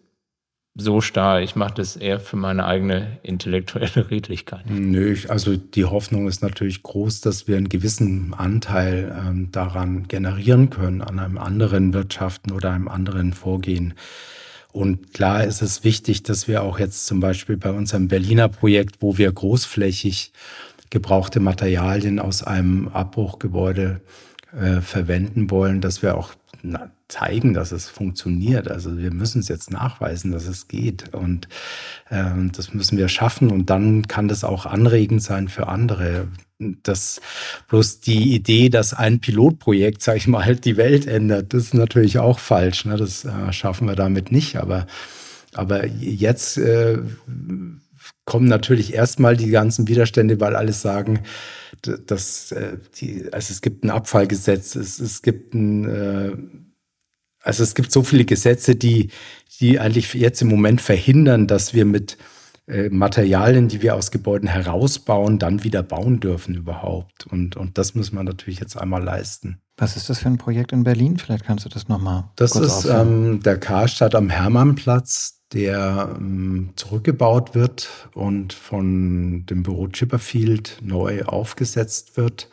so 0.75 1.01
starr, 1.01 1.41
ich 1.41 1.55
mache 1.55 1.75
das 1.75 1.95
eher 1.95 2.19
für 2.19 2.37
meine 2.37 2.65
eigene 2.65 3.19
intellektuelle 3.23 4.09
Redlichkeit? 4.11 4.65
Nö, 4.69 5.15
also 5.27 5.55
die 5.55 5.85
Hoffnung 5.85 6.27
ist 6.27 6.41
natürlich 6.41 6.83
groß, 6.83 7.21
dass 7.21 7.47
wir 7.47 7.57
einen 7.57 7.69
gewissen 7.69 8.33
Anteil 8.33 9.15
ähm, 9.17 9.51
daran 9.51 10.07
generieren 10.07 10.69
können, 10.69 11.01
an 11.01 11.19
einem 11.19 11.37
anderen 11.37 11.93
Wirtschaften 11.93 12.51
oder 12.51 12.71
einem 12.71 12.87
anderen 12.87 13.33
Vorgehen. 13.33 13.93
Und 14.71 15.13
klar 15.13 15.43
ist 15.43 15.61
es 15.61 15.83
wichtig, 15.83 16.23
dass 16.23 16.47
wir 16.47 16.61
auch 16.63 16.79
jetzt 16.79 17.07
zum 17.07 17.19
Beispiel 17.19 17.57
bei 17.57 17.71
unserem 17.71 18.07
Berliner 18.07 18.49
Projekt, 18.49 19.01
wo 19.01 19.17
wir 19.17 19.31
großflächig 19.31 20.31
gebrauchte 20.89 21.39
Materialien 21.39 22.19
aus 22.19 22.43
einem 22.43 22.87
Abbruchgebäude 22.87 24.01
äh, 24.57 24.81
verwenden 24.81 25.51
wollen, 25.51 25.81
dass 25.81 26.01
wir 26.01 26.17
auch 26.17 26.33
na, 26.61 26.91
zeigen, 27.07 27.53
dass 27.53 27.71
es 27.71 27.89
funktioniert. 27.89 28.69
Also 28.69 28.97
wir 28.97 29.11
müssen 29.11 29.39
es 29.39 29.47
jetzt 29.47 29.71
nachweisen, 29.71 30.31
dass 30.31 30.47
es 30.47 30.67
geht. 30.67 31.13
Und 31.13 31.47
ähm, 32.11 32.51
das 32.55 32.73
müssen 32.73 32.97
wir 32.97 33.07
schaffen. 33.07 33.49
Und 33.49 33.69
dann 33.69 34.07
kann 34.07 34.27
das 34.27 34.43
auch 34.43 34.65
anregend 34.65 35.23
sein 35.23 35.47
für 35.47 35.67
andere. 35.67 36.27
Das 36.59 37.21
bloß 37.69 38.01
die 38.01 38.35
Idee, 38.35 38.67
dass 38.67 38.93
ein 38.93 39.21
Pilotprojekt, 39.21 40.01
sage 40.03 40.17
ich 40.17 40.27
mal, 40.27 40.43
halt 40.43 40.65
die 40.65 40.75
Welt 40.75 41.07
ändert, 41.07 41.53
das 41.53 41.65
ist 41.65 41.73
natürlich 41.73 42.19
auch 42.19 42.37
falsch. 42.39 42.83
Ne? 42.83 42.97
Das 42.97 43.23
äh, 43.23 43.53
schaffen 43.53 43.87
wir 43.87 43.95
damit 43.95 44.31
nicht. 44.33 44.57
Aber, 44.57 44.85
aber 45.53 45.85
jetzt 45.85 46.57
äh, 46.57 46.97
kommen 48.25 48.47
natürlich 48.47 48.93
erstmal 48.93 49.37
die 49.37 49.51
ganzen 49.51 49.87
Widerstände, 49.87 50.41
weil 50.41 50.57
alles 50.57 50.81
sagen, 50.81 51.21
dass 51.81 52.51
äh, 52.51 52.77
die, 52.97 53.31
also 53.31 53.53
es 53.53 53.61
gibt 53.61 53.85
ein 53.85 53.89
Abfallgesetz, 53.89 54.75
es, 54.75 54.99
es 54.99 55.21
gibt 55.21 55.53
ein 55.53 55.85
äh, 55.85 56.37
also 57.41 57.63
es 57.63 57.73
gibt 57.73 57.91
so 57.91 58.03
viele 58.03 58.25
Gesetze, 58.25 58.75
die, 58.75 59.11
die 59.59 59.79
eigentlich 59.79 60.13
jetzt 60.13 60.41
im 60.41 60.49
Moment 60.49 60.81
verhindern, 60.81 61.47
dass 61.47 61.73
wir 61.73 61.85
mit 61.85 62.17
Materialien, 62.89 63.67
die 63.67 63.81
wir 63.81 63.95
aus 63.95 64.11
Gebäuden 64.11 64.47
herausbauen, 64.47 65.39
dann 65.39 65.63
wieder 65.63 65.81
bauen 65.81 66.19
dürfen 66.19 66.55
überhaupt. 66.55 67.25
Und, 67.27 67.55
und 67.55 67.77
das 67.77 67.95
muss 67.95 68.11
man 68.11 68.25
natürlich 68.25 68.59
jetzt 68.59 68.77
einmal 68.77 69.03
leisten. 69.03 69.59
Was 69.77 69.95
ist 69.95 70.09
das 70.09 70.19
für 70.19 70.27
ein 70.27 70.37
Projekt 70.37 70.71
in 70.71 70.83
Berlin? 70.83 71.17
Vielleicht 71.17 71.45
kannst 71.45 71.65
du 71.65 71.69
das 71.69 71.87
nochmal. 71.87 72.25
Das 72.35 72.55
ist 72.55 72.85
ähm, 72.85 73.41
der 73.43 73.57
Karstadt 73.57 74.13
am 74.13 74.29
Hermannplatz, 74.29 75.41
der 75.53 76.15
ähm, 76.17 76.71
zurückgebaut 76.75 77.55
wird 77.55 77.89
und 78.13 78.53
von 78.53 79.45
dem 79.45 79.63
Büro 79.63 79.87
Chipperfield 79.87 80.79
neu 80.83 81.23
aufgesetzt 81.23 82.17
wird. 82.17 82.49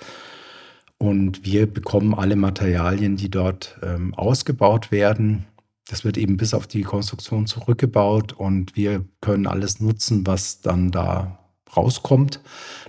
Und 0.99 1.45
wir 1.45 1.67
bekommen 1.67 2.15
alle 2.15 2.37
Materialien, 2.37 3.17
die 3.17 3.29
dort 3.29 3.77
ähm, 3.83 4.15
ausgebaut 4.15 4.91
werden. 4.91 5.45
Das 5.89 6.05
wird 6.05 6.19
eben 6.19 6.37
bis 6.37 6.53
auf 6.53 6.67
die 6.67 6.83
Konstruktion 6.83 7.47
zurückgebaut 7.47 8.33
und 8.33 8.75
wir 8.75 9.05
können 9.21 9.47
alles 9.47 9.81
nutzen, 9.81 10.27
was 10.27 10.61
dann 10.61 10.91
da 10.91 11.39
rauskommt. 11.77 12.41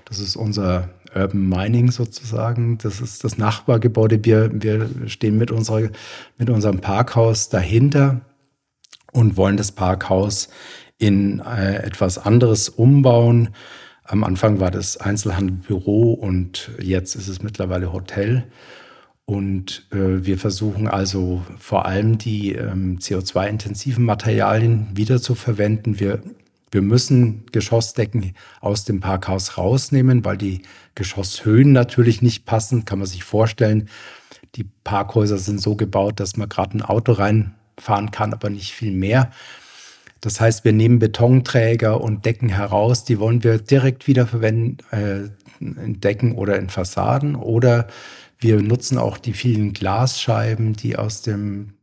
Das 0.06 0.20
ist 0.20 0.36
unser 0.36 0.90
Urban 1.14 1.48
Mining 1.48 1.92
sozusagen. 1.92 2.78
Das 2.80 3.02
ist 3.02 3.24
das 3.24 3.38
Nachbargebäude. 3.38 4.24
Wir, 4.26 4.50
wir 4.54 4.90
stehen 5.08 5.38
mit, 5.38 5.52
unserer, 5.52 5.90
mit 6.38 6.50
unserem 6.50 6.80
Parkhaus 6.80 7.50
dahinter 7.50 8.22
und 9.12 9.38
wollen 9.38 9.58
das 9.58 9.72
Parkhaus 9.72 10.50
in 10.98 11.40
äh, 11.40 11.78
etwas 11.78 12.18
anderes 12.18 12.70
umbauen. 12.70 13.50
Am 14.04 14.24
Anfang 14.24 14.60
war 14.60 14.72
das 14.72 14.98
Einzelhandelbüro 14.98 16.14
und 16.14 16.72
jetzt 16.82 17.16
ist 17.16 17.28
es 17.28 17.44
mittlerweile 17.44 17.92
Hotel. 17.94 18.46
Und 19.30 19.86
äh, 19.92 20.26
wir 20.26 20.38
versuchen 20.38 20.88
also 20.88 21.44
vor 21.60 21.86
allem 21.86 22.18
die 22.18 22.54
ähm, 22.54 22.98
CO2-intensiven 22.98 24.06
Materialien 24.06 24.88
wieder 24.94 25.22
zu 25.22 25.36
verwenden. 25.36 26.00
Wir, 26.00 26.22
wir 26.72 26.82
müssen 26.82 27.46
Geschossdecken 27.52 28.34
aus 28.62 28.86
dem 28.86 29.02
Parkhaus 29.02 29.58
rausnehmen, 29.58 30.24
weil 30.24 30.38
die 30.38 30.62
Geschosshöhen 30.96 31.74
natürlich 31.74 32.22
nicht 32.22 32.46
passen. 32.46 32.86
Kann 32.86 33.00
man 33.00 33.08
sich 33.08 33.26
vorstellen, 33.26 33.90
die 34.56 34.64
Parkhäuser 34.86 35.38
sind 35.38 35.60
so 35.60 35.76
gebaut, 35.76 36.22
dass 36.22 36.38
man 36.38 36.48
gerade 36.48 36.78
ein 36.78 36.82
Auto 36.82 37.12
reinfahren 37.12 38.12
kann, 38.12 38.32
aber 38.32 38.50
nicht 38.50 38.72
viel 38.72 38.94
mehr. 38.94 39.32
Das 40.22 40.40
heißt, 40.40 40.64
wir 40.64 40.72
nehmen 40.72 41.00
Betonträger 41.00 42.00
und 42.00 42.26
Decken 42.26 42.48
heraus, 42.48 43.04
die 43.04 43.20
wollen 43.20 43.44
wir 43.44 43.58
direkt 43.58 44.08
wiederverwenden 44.08 44.78
äh, 44.92 45.30
in 45.60 46.00
Decken 46.00 46.32
oder 46.32 46.58
in 46.58 46.70
Fassaden. 46.70 47.36
Oder 47.36 47.88
wir 48.40 48.62
nutzen 48.62 48.98
auch 48.98 49.18
die 49.18 49.34
vielen 49.34 49.74
Glasscheiben, 49.74 50.74
die 50.74 50.98
aus 50.98 51.22
dem 51.22 51.74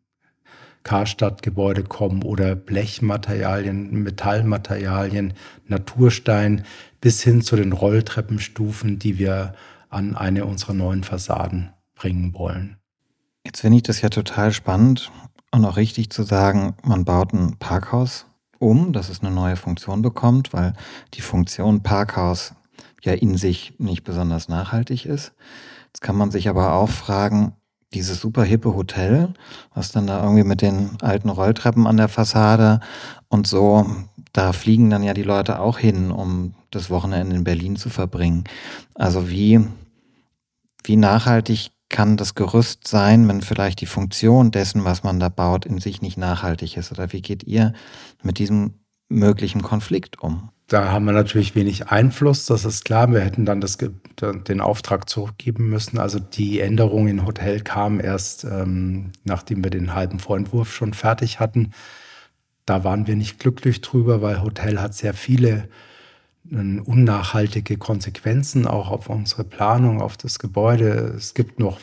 Karstadtgebäude 0.84 1.82
kommen 1.82 2.22
oder 2.22 2.54
Blechmaterialien, 2.54 3.90
Metallmaterialien, 4.02 5.32
Naturstein 5.66 6.64
bis 7.00 7.22
hin 7.22 7.42
zu 7.42 7.56
den 7.56 7.72
Rolltreppenstufen, 7.72 8.98
die 8.98 9.18
wir 9.18 9.54
an 9.88 10.14
eine 10.14 10.44
unserer 10.44 10.74
neuen 10.74 11.02
Fassaden 11.02 11.72
bringen 11.94 12.34
wollen. 12.34 12.76
Jetzt 13.46 13.60
finde 13.60 13.76
ich 13.76 13.82
das 13.82 14.02
ja 14.02 14.10
total 14.10 14.52
spannend 14.52 15.10
und 15.50 15.64
auch 15.64 15.76
richtig 15.76 16.10
zu 16.10 16.22
sagen, 16.22 16.74
man 16.82 17.04
baut 17.04 17.32
ein 17.32 17.56
Parkhaus 17.58 18.26
um, 18.58 18.92
dass 18.92 19.08
es 19.08 19.20
eine 19.20 19.30
neue 19.30 19.56
Funktion 19.56 20.02
bekommt, 20.02 20.52
weil 20.52 20.74
die 21.14 21.20
Funktion 21.20 21.82
Parkhaus 21.82 22.54
ja 23.02 23.12
in 23.12 23.36
sich 23.36 23.74
nicht 23.78 24.04
besonders 24.04 24.48
nachhaltig 24.48 25.06
ist. 25.06 25.32
Jetzt 25.94 26.00
kann 26.00 26.16
man 26.16 26.32
sich 26.32 26.48
aber 26.48 26.72
auch 26.72 26.90
fragen, 26.90 27.52
dieses 27.92 28.20
super 28.20 28.42
hippe 28.42 28.74
Hotel, 28.74 29.32
was 29.72 29.92
dann 29.92 30.08
da 30.08 30.22
irgendwie 30.24 30.42
mit 30.42 30.60
den 30.60 31.00
alten 31.00 31.28
Rolltreppen 31.28 31.86
an 31.86 31.96
der 31.96 32.08
Fassade 32.08 32.80
und 33.28 33.46
so, 33.46 33.86
da 34.32 34.52
fliegen 34.52 34.90
dann 34.90 35.04
ja 35.04 35.14
die 35.14 35.22
Leute 35.22 35.60
auch 35.60 35.78
hin, 35.78 36.10
um 36.10 36.54
das 36.72 36.90
Wochenende 36.90 37.36
in 37.36 37.44
Berlin 37.44 37.76
zu 37.76 37.90
verbringen. 37.90 38.42
Also 38.96 39.30
wie, 39.30 39.64
wie 40.82 40.96
nachhaltig 40.96 41.70
kann 41.88 42.16
das 42.16 42.34
Gerüst 42.34 42.88
sein, 42.88 43.28
wenn 43.28 43.40
vielleicht 43.40 43.80
die 43.80 43.86
Funktion 43.86 44.50
dessen, 44.50 44.84
was 44.84 45.04
man 45.04 45.20
da 45.20 45.28
baut, 45.28 45.64
in 45.64 45.78
sich 45.78 46.02
nicht 46.02 46.18
nachhaltig 46.18 46.76
ist? 46.76 46.90
Oder 46.90 47.12
wie 47.12 47.22
geht 47.22 47.44
ihr 47.44 47.72
mit 48.24 48.38
diesem 48.40 48.80
möglichen 49.08 49.62
Konflikt 49.62 50.20
um? 50.20 50.50
Da 50.66 50.90
haben 50.90 51.04
wir 51.04 51.12
natürlich 51.12 51.54
wenig 51.54 51.88
Einfluss, 51.88 52.46
das 52.46 52.64
ist 52.64 52.86
klar. 52.86 53.12
Wir 53.12 53.20
hätten 53.20 53.44
dann 53.44 53.60
das, 53.60 53.76
den 53.78 54.60
Auftrag 54.62 55.10
zurückgeben 55.10 55.68
müssen. 55.68 55.98
Also 55.98 56.18
die 56.18 56.60
Änderung 56.60 57.06
in 57.06 57.26
Hotel 57.26 57.60
kam 57.60 58.00
erst, 58.00 58.44
ähm, 58.44 59.12
nachdem 59.24 59.62
wir 59.62 59.70
den 59.70 59.94
halben 59.94 60.18
Vorentwurf 60.18 60.72
schon 60.72 60.94
fertig 60.94 61.38
hatten. 61.38 61.72
Da 62.64 62.82
waren 62.82 63.06
wir 63.06 63.14
nicht 63.14 63.38
glücklich 63.38 63.82
drüber, 63.82 64.22
weil 64.22 64.42
Hotel 64.42 64.80
hat 64.80 64.94
sehr 64.94 65.12
viele 65.12 65.68
äh, 66.50 66.80
unnachhaltige 66.80 67.76
Konsequenzen 67.76 68.66
auch 68.66 68.90
auf 68.90 69.10
unsere 69.10 69.44
Planung, 69.44 70.00
auf 70.00 70.16
das 70.16 70.38
Gebäude. 70.38 71.14
Es 71.16 71.34
gibt 71.34 71.58
noch 71.58 71.78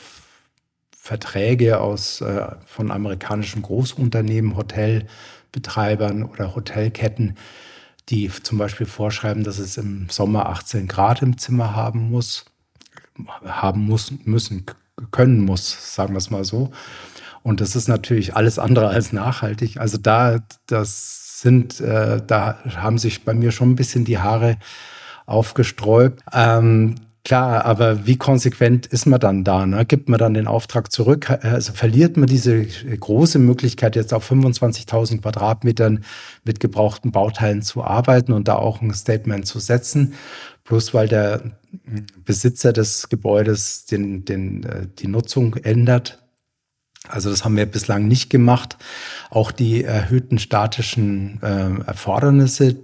Verträge 0.97 1.79
aus, 1.81 2.21
äh, 2.21 2.47
von 2.65 2.91
amerikanischen 2.91 3.61
Großunternehmen, 3.61 4.55
Hotelbetreibern 4.55 6.23
oder 6.23 6.55
Hotelketten, 6.55 7.37
die 8.11 8.29
zum 8.29 8.57
Beispiel 8.57 8.85
vorschreiben, 8.85 9.43
dass 9.43 9.57
es 9.57 9.77
im 9.77 10.09
Sommer 10.09 10.47
18 10.47 10.87
Grad 10.87 11.21
im 11.21 11.37
Zimmer 11.37 11.75
haben 11.75 12.11
muss, 12.11 12.45
haben 13.45 13.81
muss, 13.81 14.13
müssen, 14.25 14.65
können 15.11 15.43
muss, 15.43 15.95
sagen 15.95 16.13
wir 16.13 16.17
es 16.17 16.29
mal 16.29 16.43
so. 16.43 16.71
Und 17.43 17.61
das 17.61 17.75
ist 17.75 17.87
natürlich 17.87 18.35
alles 18.35 18.59
andere 18.59 18.89
als 18.89 19.13
nachhaltig. 19.13 19.77
Also 19.77 19.97
da, 19.97 20.39
das 20.67 21.41
sind, 21.41 21.79
äh, 21.79 22.21
da 22.25 22.59
haben 22.75 22.97
sich 22.97 23.23
bei 23.23 23.33
mir 23.33 23.51
schon 23.51 23.71
ein 23.71 23.75
bisschen 23.75 24.05
die 24.05 24.19
Haare 24.19 24.57
aufgesträubt. 25.25 26.21
Ähm, 26.33 26.95
Klar, 27.23 27.65
aber 27.65 28.07
wie 28.07 28.17
konsequent 28.17 28.87
ist 28.87 29.05
man 29.05 29.19
dann 29.19 29.43
da? 29.43 29.67
Ne? 29.67 29.85
Gibt 29.85 30.09
man 30.09 30.17
dann 30.17 30.33
den 30.33 30.47
Auftrag 30.47 30.91
zurück? 30.91 31.29
Also 31.29 31.71
verliert 31.73 32.17
man 32.17 32.25
diese 32.25 32.65
große 32.65 33.37
Möglichkeit, 33.37 33.95
jetzt 33.95 34.11
auf 34.13 34.29
25.000 34.31 35.21
Quadratmetern 35.21 36.03
mit 36.43 36.59
gebrauchten 36.59 37.11
Bauteilen 37.11 37.61
zu 37.61 37.83
arbeiten 37.83 38.33
und 38.33 38.47
da 38.47 38.55
auch 38.55 38.81
ein 38.81 38.91
Statement 38.93 39.45
zu 39.45 39.59
setzen? 39.59 40.15
Bloß 40.63 40.95
weil 40.95 41.07
der 41.07 41.41
Besitzer 42.25 42.73
des 42.73 43.07
Gebäudes 43.09 43.85
den, 43.85 44.25
den, 44.25 44.63
äh, 44.63 44.87
die 44.97 45.07
Nutzung 45.07 45.55
ändert, 45.55 46.23
also 47.11 47.29
das 47.29 47.43
haben 47.43 47.57
wir 47.57 47.65
bislang 47.65 48.07
nicht 48.07 48.29
gemacht. 48.29 48.77
Auch 49.29 49.51
die 49.51 49.83
erhöhten 49.83 50.39
statischen 50.39 51.39
äh, 51.41 51.85
Erfordernisse, 51.85 52.77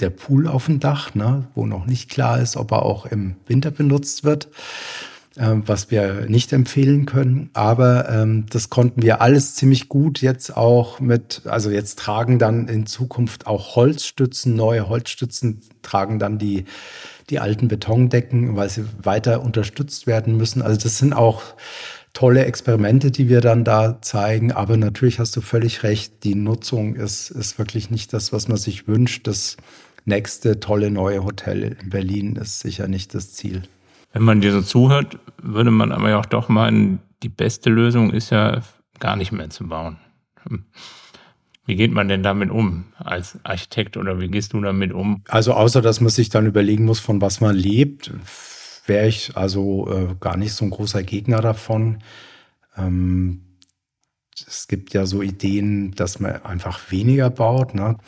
der 0.00 0.10
Pool 0.10 0.46
auf 0.46 0.66
dem 0.66 0.80
Dach, 0.80 1.14
ne, 1.14 1.48
wo 1.54 1.66
noch 1.66 1.86
nicht 1.86 2.10
klar 2.10 2.40
ist, 2.40 2.56
ob 2.56 2.72
er 2.72 2.82
auch 2.82 3.06
im 3.06 3.36
Winter 3.46 3.70
benutzt 3.70 4.24
wird, 4.24 4.48
äh, 5.36 5.54
was 5.54 5.90
wir 5.90 6.26
nicht 6.28 6.52
empfehlen 6.52 7.06
können. 7.06 7.50
Aber 7.52 8.08
ähm, 8.08 8.46
das 8.50 8.70
konnten 8.70 9.02
wir 9.02 9.20
alles 9.20 9.54
ziemlich 9.54 9.88
gut 9.88 10.20
jetzt 10.20 10.56
auch 10.56 11.00
mit, 11.00 11.42
also 11.46 11.70
jetzt 11.70 11.98
tragen 11.98 12.38
dann 12.38 12.68
in 12.68 12.86
Zukunft 12.86 13.46
auch 13.46 13.76
Holzstützen, 13.76 14.54
neue 14.56 14.88
Holzstützen 14.88 15.60
tragen 15.82 16.18
dann 16.18 16.38
die 16.38 16.64
die 17.30 17.38
alten 17.38 17.68
Betondecken, 17.68 18.56
weil 18.56 18.68
sie 18.68 18.84
weiter 19.00 19.42
unterstützt 19.42 20.06
werden 20.06 20.36
müssen. 20.36 20.62
Also 20.62 20.80
das 20.80 20.98
sind 20.98 21.12
auch 21.12 21.42
tolle 22.12 22.44
Experimente, 22.44 23.10
die 23.10 23.28
wir 23.28 23.40
dann 23.40 23.64
da 23.64 24.00
zeigen. 24.02 24.52
Aber 24.52 24.76
natürlich 24.76 25.18
hast 25.18 25.36
du 25.36 25.40
völlig 25.40 25.82
recht, 25.82 26.24
die 26.24 26.34
Nutzung 26.34 26.94
ist, 26.96 27.30
ist 27.30 27.58
wirklich 27.58 27.90
nicht 27.90 28.12
das, 28.12 28.32
was 28.32 28.48
man 28.48 28.56
sich 28.56 28.88
wünscht. 28.88 29.26
Das 29.26 29.56
nächste 30.04 30.60
tolle 30.60 30.90
neue 30.90 31.24
Hotel 31.24 31.76
in 31.80 31.90
Berlin 31.90 32.36
ist 32.36 32.60
sicher 32.60 32.88
nicht 32.88 33.14
das 33.14 33.32
Ziel. 33.32 33.62
Wenn 34.12 34.22
man 34.22 34.40
dir 34.40 34.52
so 34.52 34.62
zuhört, 34.62 35.18
würde 35.40 35.70
man 35.70 35.92
aber 35.92 36.10
ja 36.10 36.18
auch 36.18 36.26
doch 36.26 36.48
meinen, 36.48 37.00
die 37.22 37.28
beste 37.28 37.70
Lösung 37.70 38.10
ist 38.10 38.30
ja 38.30 38.62
gar 38.98 39.16
nicht 39.16 39.32
mehr 39.32 39.50
zu 39.50 39.68
bauen. 39.68 39.98
Wie 41.66 41.76
geht 41.76 41.92
man 41.92 42.08
denn 42.08 42.22
damit 42.24 42.50
um 42.50 42.86
als 42.96 43.38
Architekt 43.44 43.96
oder 43.96 44.18
wie 44.18 44.28
gehst 44.28 44.52
du 44.52 44.60
damit 44.60 44.92
um? 44.92 45.22
Also 45.28 45.52
außer 45.52 45.80
dass 45.80 46.00
man 46.00 46.10
sich 46.10 46.28
dann 46.28 46.46
überlegen 46.46 46.84
muss, 46.84 46.98
von 46.98 47.20
was 47.20 47.40
man 47.40 47.54
lebt, 47.54 48.12
wäre 48.90 49.06
ich 49.06 49.36
also 49.36 49.88
äh, 49.88 50.16
gar 50.18 50.36
nicht 50.36 50.52
so 50.52 50.64
ein 50.64 50.70
großer 50.70 51.04
Gegner 51.04 51.40
davon. 51.40 52.00
Ähm, 52.76 53.42
es 54.34 54.66
gibt 54.66 54.92
ja 54.94 55.06
so 55.06 55.22
Ideen, 55.22 55.92
dass 55.92 56.18
man 56.18 56.42
einfach 56.44 56.90
weniger 56.90 57.30
baut. 57.30 57.72
Ne? 57.72 57.98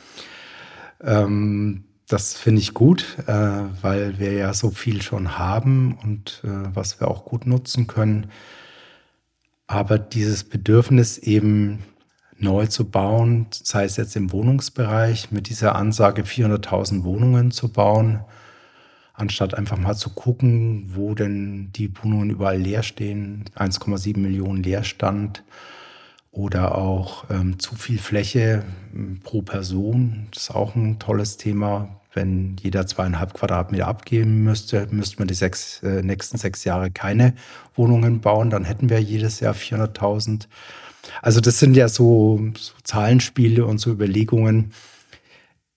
Ähm, 1.00 1.84
das 2.08 2.34
finde 2.34 2.60
ich 2.60 2.74
gut, 2.74 3.16
äh, 3.28 3.32
weil 3.80 4.18
wir 4.18 4.32
ja 4.32 4.52
so 4.54 4.70
viel 4.70 5.02
schon 5.02 5.38
haben 5.38 5.96
und 6.02 6.42
äh, 6.42 6.74
was 6.74 6.98
wir 7.00 7.06
auch 7.06 7.24
gut 7.24 7.46
nutzen 7.46 7.86
können. 7.86 8.32
Aber 9.68 10.00
dieses 10.00 10.42
Bedürfnis 10.42 11.16
eben 11.16 11.84
neu 12.38 12.66
zu 12.66 12.90
bauen, 12.90 13.46
sei 13.52 13.84
es 13.84 13.96
jetzt 13.96 14.16
im 14.16 14.32
Wohnungsbereich, 14.32 15.30
mit 15.30 15.48
dieser 15.48 15.76
Ansage 15.76 16.22
400.000 16.22 17.04
Wohnungen 17.04 17.52
zu 17.52 17.68
bauen, 17.68 18.24
anstatt 19.14 19.54
einfach 19.54 19.78
mal 19.78 19.94
zu 19.94 20.10
gucken, 20.10 20.90
wo 20.94 21.14
denn 21.14 21.70
die 21.72 21.90
Wohnungen 22.02 22.30
überall 22.30 22.58
leer 22.58 22.82
stehen, 22.82 23.44
1,7 23.56 24.18
Millionen 24.18 24.62
Leerstand 24.62 25.44
oder 26.30 26.76
auch 26.76 27.24
ähm, 27.30 27.58
zu 27.58 27.74
viel 27.74 27.98
Fläche 27.98 28.64
ähm, 28.94 29.20
pro 29.22 29.42
Person. 29.42 30.28
Das 30.32 30.44
ist 30.44 30.50
auch 30.54 30.74
ein 30.74 30.98
tolles 30.98 31.36
Thema. 31.36 32.00
Wenn 32.14 32.56
jeder 32.60 32.86
zweieinhalb 32.86 33.32
Quadratmeter 33.34 33.86
abgeben 33.86 34.44
müsste, 34.44 34.86
müsste 34.90 35.18
man 35.18 35.28
die 35.28 35.34
sechs, 35.34 35.82
äh, 35.82 36.02
nächsten 36.02 36.36
sechs 36.36 36.64
Jahre 36.64 36.90
keine 36.90 37.34
Wohnungen 37.74 38.20
bauen. 38.20 38.50
Dann 38.50 38.64
hätten 38.64 38.90
wir 38.90 39.00
jedes 39.00 39.40
Jahr 39.40 39.54
400.000. 39.54 40.46
Also 41.20 41.40
das 41.40 41.58
sind 41.58 41.74
ja 41.74 41.88
so, 41.88 42.40
so 42.56 42.72
Zahlenspiele 42.82 43.64
und 43.66 43.78
so 43.78 43.90
Überlegungen, 43.90 44.72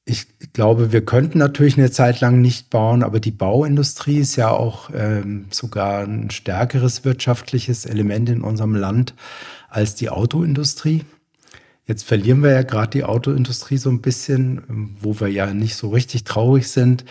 ich 0.08 0.28
glaube, 0.54 0.92
wir 0.92 1.04
könnten 1.04 1.40
natürlich 1.40 1.80
eine 1.80 1.90
Zeit 1.90 2.22
lang 2.22 2.40
nicht 2.40 2.70
bauen, 2.70 3.02
aber 3.02 3.20
die 3.20 3.32
Bauindustrie 3.32 4.20
ist 4.20 4.36
ja 4.36 4.52
auch 4.52 4.92
ähm, 4.94 5.48
sogar 5.50 6.04
ein 6.04 6.30
stärkeres 6.30 7.04
wirtschaftliches 7.04 7.88
Element 7.88 8.30
in 8.30 8.42
unserem 8.42 8.76
Land 8.76 9.16
als 9.68 9.96
die 9.96 10.10
Autoindustrie. 10.10 11.04
Jetzt 11.88 12.04
verlieren 12.04 12.44
wir 12.44 12.52
ja 12.52 12.62
gerade 12.62 12.92
die 12.92 13.04
Autoindustrie 13.04 13.78
so 13.78 13.90
ein 13.90 14.02
bisschen, 14.02 14.96
wo 15.02 15.20
wir 15.20 15.28
ja 15.28 15.52
nicht 15.54 15.76
so 15.76 15.90
richtig 15.90 16.24
traurig 16.24 16.68
sind. 16.68 17.04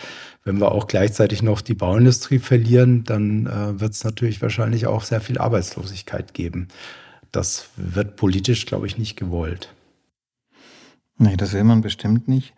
Wenn 0.45 0.59
wir 0.59 0.71
auch 0.71 0.87
gleichzeitig 0.87 1.41
noch 1.41 1.59
die 1.59 1.73
Bauindustrie 1.73 2.39
verlieren, 2.39 3.03
dann 3.03 3.45
äh, 3.45 3.79
wird 3.79 3.91
es 3.91 4.05
natürlich 4.05 4.41
wahrscheinlich 4.41 4.87
auch 4.87 5.03
sehr 5.03 5.19
viel 5.19 5.37
Arbeitslosigkeit 5.37 6.33
geben. 6.33 6.69
Das 7.33 7.69
wird 7.75 8.15
politisch, 8.15 8.65
glaube 8.65 8.87
ich, 8.87 8.97
nicht 8.97 9.17
gewollt. 9.17 9.73
Nee, 11.17 11.35
das 11.35 11.53
will 11.53 11.63
man 11.65 11.81
bestimmt 11.81 12.29
nicht 12.29 12.53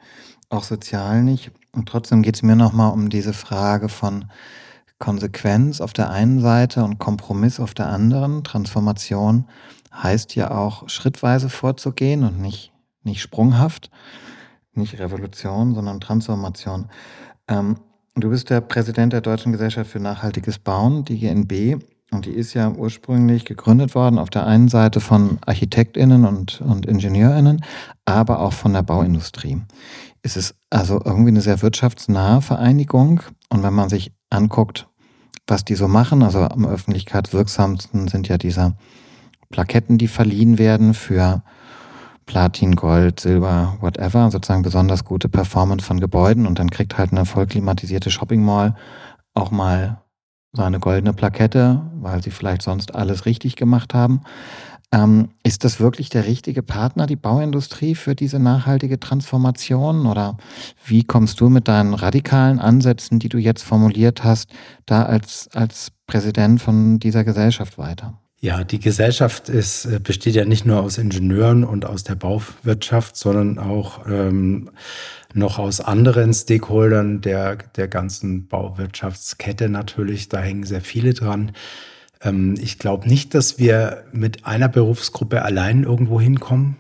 auch 0.50 0.64
sozial 0.64 1.24
nicht. 1.24 1.52
Und 1.72 1.90
trotzdem 1.90 2.22
geht 2.22 2.36
es 2.36 2.44
mir 2.44 2.56
nochmal 2.56 2.92
um 2.92 3.10
diese 3.10 3.34
Frage 3.34 3.90
von 3.90 4.26
Konsequenz 5.00 5.80
auf 5.80 5.94
der 5.94 6.10
einen 6.10 6.42
Seite 6.42 6.84
und 6.84 6.98
Kompromiss 6.98 7.60
auf 7.60 7.74
der 7.74 7.88
anderen. 7.88 8.44
Transformation 8.44 9.48
heißt 9.94 10.36
ja 10.36 10.52
auch 10.52 10.90
schrittweise 10.90 11.50
vorzugehen 11.50 12.24
und 12.24 12.40
nicht, 12.40 12.72
nicht 13.04 13.22
sprunghaft. 13.22 13.92
Nicht 14.74 15.00
Revolution, 15.00 15.74
sondern 15.74 16.00
Transformation. 16.00 16.90
Ähm, 17.48 17.78
du 18.16 18.30
bist 18.30 18.50
der 18.50 18.62
Präsident 18.62 19.14
der 19.14 19.22
Deutschen 19.22 19.52
Gesellschaft 19.52 19.90
für 19.90 20.00
nachhaltiges 20.00 20.60
Bauen, 20.60 21.04
die 21.04 21.20
GNB. 21.20 21.84
Und 22.12 22.26
die 22.26 22.32
ist 22.32 22.54
ja 22.54 22.70
ursprünglich 22.70 23.44
gegründet 23.44 23.94
worden, 23.94 24.18
auf 24.18 24.30
der 24.30 24.48
einen 24.48 24.70
Seite 24.70 25.02
von 25.02 25.40
ArchitektInnen 25.46 26.26
und, 26.26 26.62
und 26.62 26.86
IngenieurInnen, 26.86 27.64
aber 28.06 28.40
auch 28.40 28.54
von 28.54 28.74
der 28.74 28.84
Bauindustrie. 28.84 29.62
Es 30.22 30.38
ist 30.38 30.56
also 30.70 31.02
irgendwie 31.04 31.30
eine 31.30 31.42
sehr 31.42 31.62
wirtschaftsnahe 31.62 32.42
Vereinigung. 32.42 33.22
Und 33.50 33.64
wenn 33.64 33.74
man 33.74 33.90
sich 33.90 34.14
anguckt, 34.30 34.88
was 35.48 35.66
die 35.66 35.76
so 35.76 35.88
machen, 35.88 36.24
also 36.24 36.44
am 36.44 36.66
öffentlichkeitswirksamsten 36.66 38.08
sind 38.08 38.28
ja 38.28 38.38
diese 38.38 38.76
Plaketten, 39.50 39.98
die 39.98 40.08
verliehen 40.08 40.58
werden 40.58 40.94
für 40.94 41.44
Platin, 42.26 42.76
Gold, 42.76 43.20
Silber, 43.20 43.78
whatever, 43.80 44.30
sozusagen 44.32 44.62
besonders 44.62 45.06
gute 45.06 45.30
Performance 45.30 45.86
von 45.86 46.00
Gebäuden. 46.00 46.46
Und 46.46 46.60
dann 46.60 46.70
kriegt 46.70 46.98
halt 46.98 47.12
eine 47.12 47.26
voll 47.26 47.48
klimatisierte 47.48 48.12
Shopping 48.12 48.44
Mall 48.44 48.76
auch 49.34 49.52
mal 49.52 50.02
eine 50.66 50.80
goldene 50.80 51.14
Plakette, 51.14 51.82
weil 52.00 52.22
sie 52.24 52.32
vielleicht 52.32 52.62
sonst 52.62 52.96
alles 52.96 53.26
richtig 53.26 53.56
gemacht 53.56 53.94
haben. 53.94 54.22
Ähm, 54.92 55.30
ist 55.44 55.66
das 55.66 55.80
wirklich 55.80 56.10
der 56.10 56.26
richtige 56.26 56.64
Partner, 56.64 57.08
die 57.08 57.18
Bauindustrie, 57.18 57.94
für 57.94 58.16
diese 58.16 58.40
nachhaltige 58.40 59.00
Transformation? 59.00 60.06
Oder 60.06 60.38
wie 60.86 61.04
kommst 61.04 61.42
du 61.42 61.50
mit 61.50 61.68
deinen 61.68 61.94
radikalen 61.94 62.60
Ansätzen, 62.60 63.20
die 63.20 63.30
du 63.30 63.38
jetzt 63.38 63.64
formuliert 63.64 64.24
hast, 64.24 64.50
da 64.86 65.04
als, 65.04 65.50
als 65.54 65.92
Präsident 66.08 66.62
von 66.62 67.00
dieser 67.00 67.26
Gesellschaft 67.26 67.78
weiter? 67.78 68.18
Ja, 68.40 68.64
die 68.64 68.80
Gesellschaft 68.80 69.50
ist, 69.50 69.86
äh, 69.86 70.00
besteht 70.00 70.36
ja 70.36 70.46
nicht 70.46 70.66
nur 70.66 70.82
aus 70.82 71.00
Ingenieuren 71.00 71.64
und 71.64 71.86
aus 71.86 72.04
der 72.04 72.14
Bauwirtschaft, 72.14 73.18
sondern 73.18 73.58
auch 73.58 74.06
ähm, 74.08 74.70
noch 75.34 75.58
aus 75.58 75.82
anderen 75.82 76.34
Stakeholdern 76.34 77.22
der, 77.22 77.56
der 77.56 77.88
ganzen 77.88 78.48
Bauwirtschaftskette 78.48 79.70
natürlich. 79.70 80.30
Da 80.30 80.40
hängen 80.40 80.66
sehr 80.66 80.82
viele 80.82 81.16
dran. 81.16 81.54
Ähm, 82.22 82.54
ich 82.62 82.78
glaube 82.78 83.08
nicht, 83.10 83.34
dass 83.34 83.58
wir 83.58 84.04
mit 84.12 84.46
einer 84.46 84.70
Berufsgruppe 84.70 85.42
allein 85.42 85.84
irgendwo 85.84 86.22
hinkommen. 86.22 86.76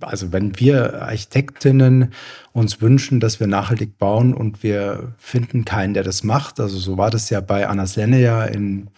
Also 0.00 0.32
wenn 0.32 0.58
wir 0.58 1.02
Architektinnen 1.02 2.14
uns 2.52 2.80
wünschen, 2.80 3.20
dass 3.20 3.38
wir 3.38 3.46
nachhaltig 3.46 3.98
bauen 3.98 4.32
und 4.32 4.62
wir 4.62 5.12
finden 5.18 5.66
keinen, 5.66 5.92
der 5.92 6.04
das 6.04 6.24
macht, 6.24 6.58
also 6.58 6.78
so 6.78 6.96
war 6.96 7.10
das 7.10 7.28
ja 7.28 7.40
bei 7.40 7.68
Annas 7.68 7.96
Lenne 7.96 8.20
ja 8.20 8.44
in 8.44 8.88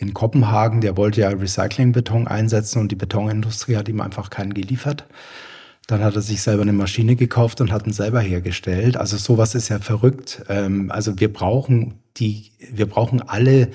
in 0.00 0.14
Kopenhagen, 0.14 0.80
der 0.80 0.96
wollte 0.96 1.20
ja 1.20 1.28
Recyclingbeton 1.28 2.26
einsetzen 2.26 2.80
und 2.80 2.90
die 2.90 2.96
Betonindustrie 2.96 3.76
hat 3.76 3.88
ihm 3.88 4.00
einfach 4.00 4.30
keinen 4.30 4.54
geliefert. 4.54 5.04
Dann 5.86 6.02
hat 6.02 6.16
er 6.16 6.22
sich 6.22 6.40
selber 6.40 6.62
eine 6.62 6.72
Maschine 6.72 7.16
gekauft 7.16 7.60
und 7.60 7.70
hat 7.70 7.86
ihn 7.86 7.92
selber 7.92 8.20
hergestellt. 8.20 8.96
Also 8.96 9.18
sowas 9.18 9.54
ist 9.54 9.68
ja 9.68 9.78
verrückt. 9.78 10.42
Ähm, 10.48 10.90
also 10.90 11.20
wir 11.20 11.30
brauchen 11.30 11.94
die, 12.16 12.50
wir 12.72 12.86
brauchen 12.86 13.20
alle, 13.20 13.68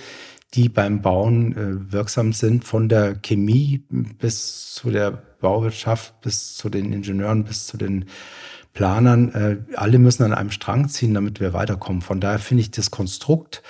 die 0.55 0.67
beim 0.67 1.01
Bauen 1.03 1.55
äh, 1.55 1.91
wirksam 1.91 2.33
sind, 2.33 2.65
von 2.65 2.89
der 2.89 3.15
Chemie 3.15 3.83
bis 3.89 4.73
zu 4.73 4.89
der 4.89 5.11
Bauwirtschaft, 5.41 6.21
bis 6.21 6.55
zu 6.55 6.69
den 6.69 6.91
Ingenieuren, 6.91 7.43
bis 7.43 7.67
zu 7.67 7.77
den 7.77 8.05
Planern. 8.73 9.33
Äh, 9.33 9.57
alle 9.75 9.99
müssen 9.99 10.23
an 10.23 10.33
einem 10.33 10.51
Strang 10.51 10.89
ziehen, 10.89 11.13
damit 11.13 11.39
wir 11.39 11.53
weiterkommen. 11.53 12.01
Von 12.01 12.19
daher 12.19 12.39
finde 12.39 12.61
ich 12.61 12.71
das 12.71 12.89
Konstrukt 12.89 13.61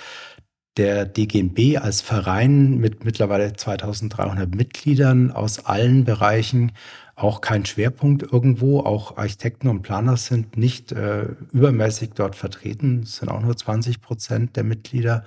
der 0.76 1.06
DGNB 1.06 1.78
als 1.80 2.02
Verein 2.02 2.78
mit 2.78 3.04
mittlerweile 3.04 3.54
2300 3.54 4.54
Mitgliedern 4.54 5.30
aus 5.30 5.64
allen 5.64 6.04
Bereichen 6.04 6.72
auch 7.14 7.40
kein 7.40 7.64
Schwerpunkt 7.64 8.22
irgendwo. 8.22 8.80
Auch 8.80 9.16
Architekten 9.16 9.68
und 9.68 9.82
Planer 9.82 10.18
sind 10.18 10.56
nicht 10.58 10.92
äh, 10.92 11.28
übermäßig 11.52 12.10
dort 12.14 12.36
vertreten. 12.36 13.00
Es 13.04 13.16
sind 13.16 13.30
auch 13.30 13.40
nur 13.40 13.56
20 13.56 14.02
Prozent 14.02 14.56
der 14.56 14.64
Mitglieder. 14.64 15.24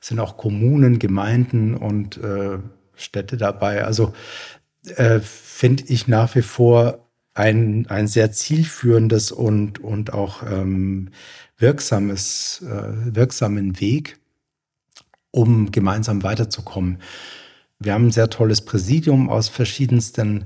Es 0.00 0.08
sind 0.08 0.18
auch 0.18 0.38
Kommunen, 0.38 0.98
Gemeinden 0.98 1.76
und 1.76 2.16
äh, 2.16 2.58
Städte 2.96 3.36
dabei. 3.36 3.84
Also 3.84 4.14
äh, 4.96 5.20
finde 5.20 5.84
ich 5.88 6.08
nach 6.08 6.34
wie 6.34 6.42
vor 6.42 7.10
ein, 7.34 7.86
ein 7.88 8.08
sehr 8.08 8.32
zielführendes 8.32 9.30
und, 9.30 9.78
und 9.78 10.14
auch 10.14 10.42
ähm, 10.42 11.10
wirksames, 11.58 12.62
äh, 12.62 13.14
wirksamen 13.14 13.78
Weg 13.78 14.19
um 15.30 15.70
gemeinsam 15.72 16.22
weiterzukommen. 16.22 16.98
Wir 17.78 17.94
haben 17.94 18.08
ein 18.08 18.12
sehr 18.12 18.30
tolles 18.30 18.60
Präsidium 18.60 19.30
aus 19.30 19.48
verschiedensten 19.48 20.44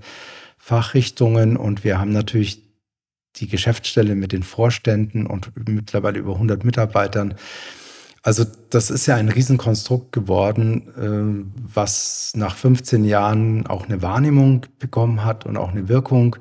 Fachrichtungen 0.58 1.56
und 1.56 1.84
wir 1.84 1.98
haben 1.98 2.12
natürlich 2.12 2.62
die 3.36 3.48
Geschäftsstelle 3.48 4.14
mit 4.14 4.32
den 4.32 4.44
Vorständen 4.44 5.26
und 5.26 5.50
mittlerweile 5.68 6.18
über 6.18 6.34
100 6.34 6.64
Mitarbeitern. 6.64 7.34
Also 8.22 8.46
das 8.70 8.90
ist 8.90 9.06
ja 9.06 9.16
ein 9.16 9.28
Riesenkonstrukt 9.28 10.12
geworden, 10.12 10.88
äh, 10.96 11.50
was 11.74 12.32
nach 12.34 12.56
15 12.56 13.04
Jahren 13.04 13.66
auch 13.66 13.86
eine 13.86 14.00
Wahrnehmung 14.00 14.64
bekommen 14.78 15.24
hat 15.24 15.44
und 15.44 15.56
auch 15.56 15.72
eine 15.72 15.88
Wirkung. 15.88 16.36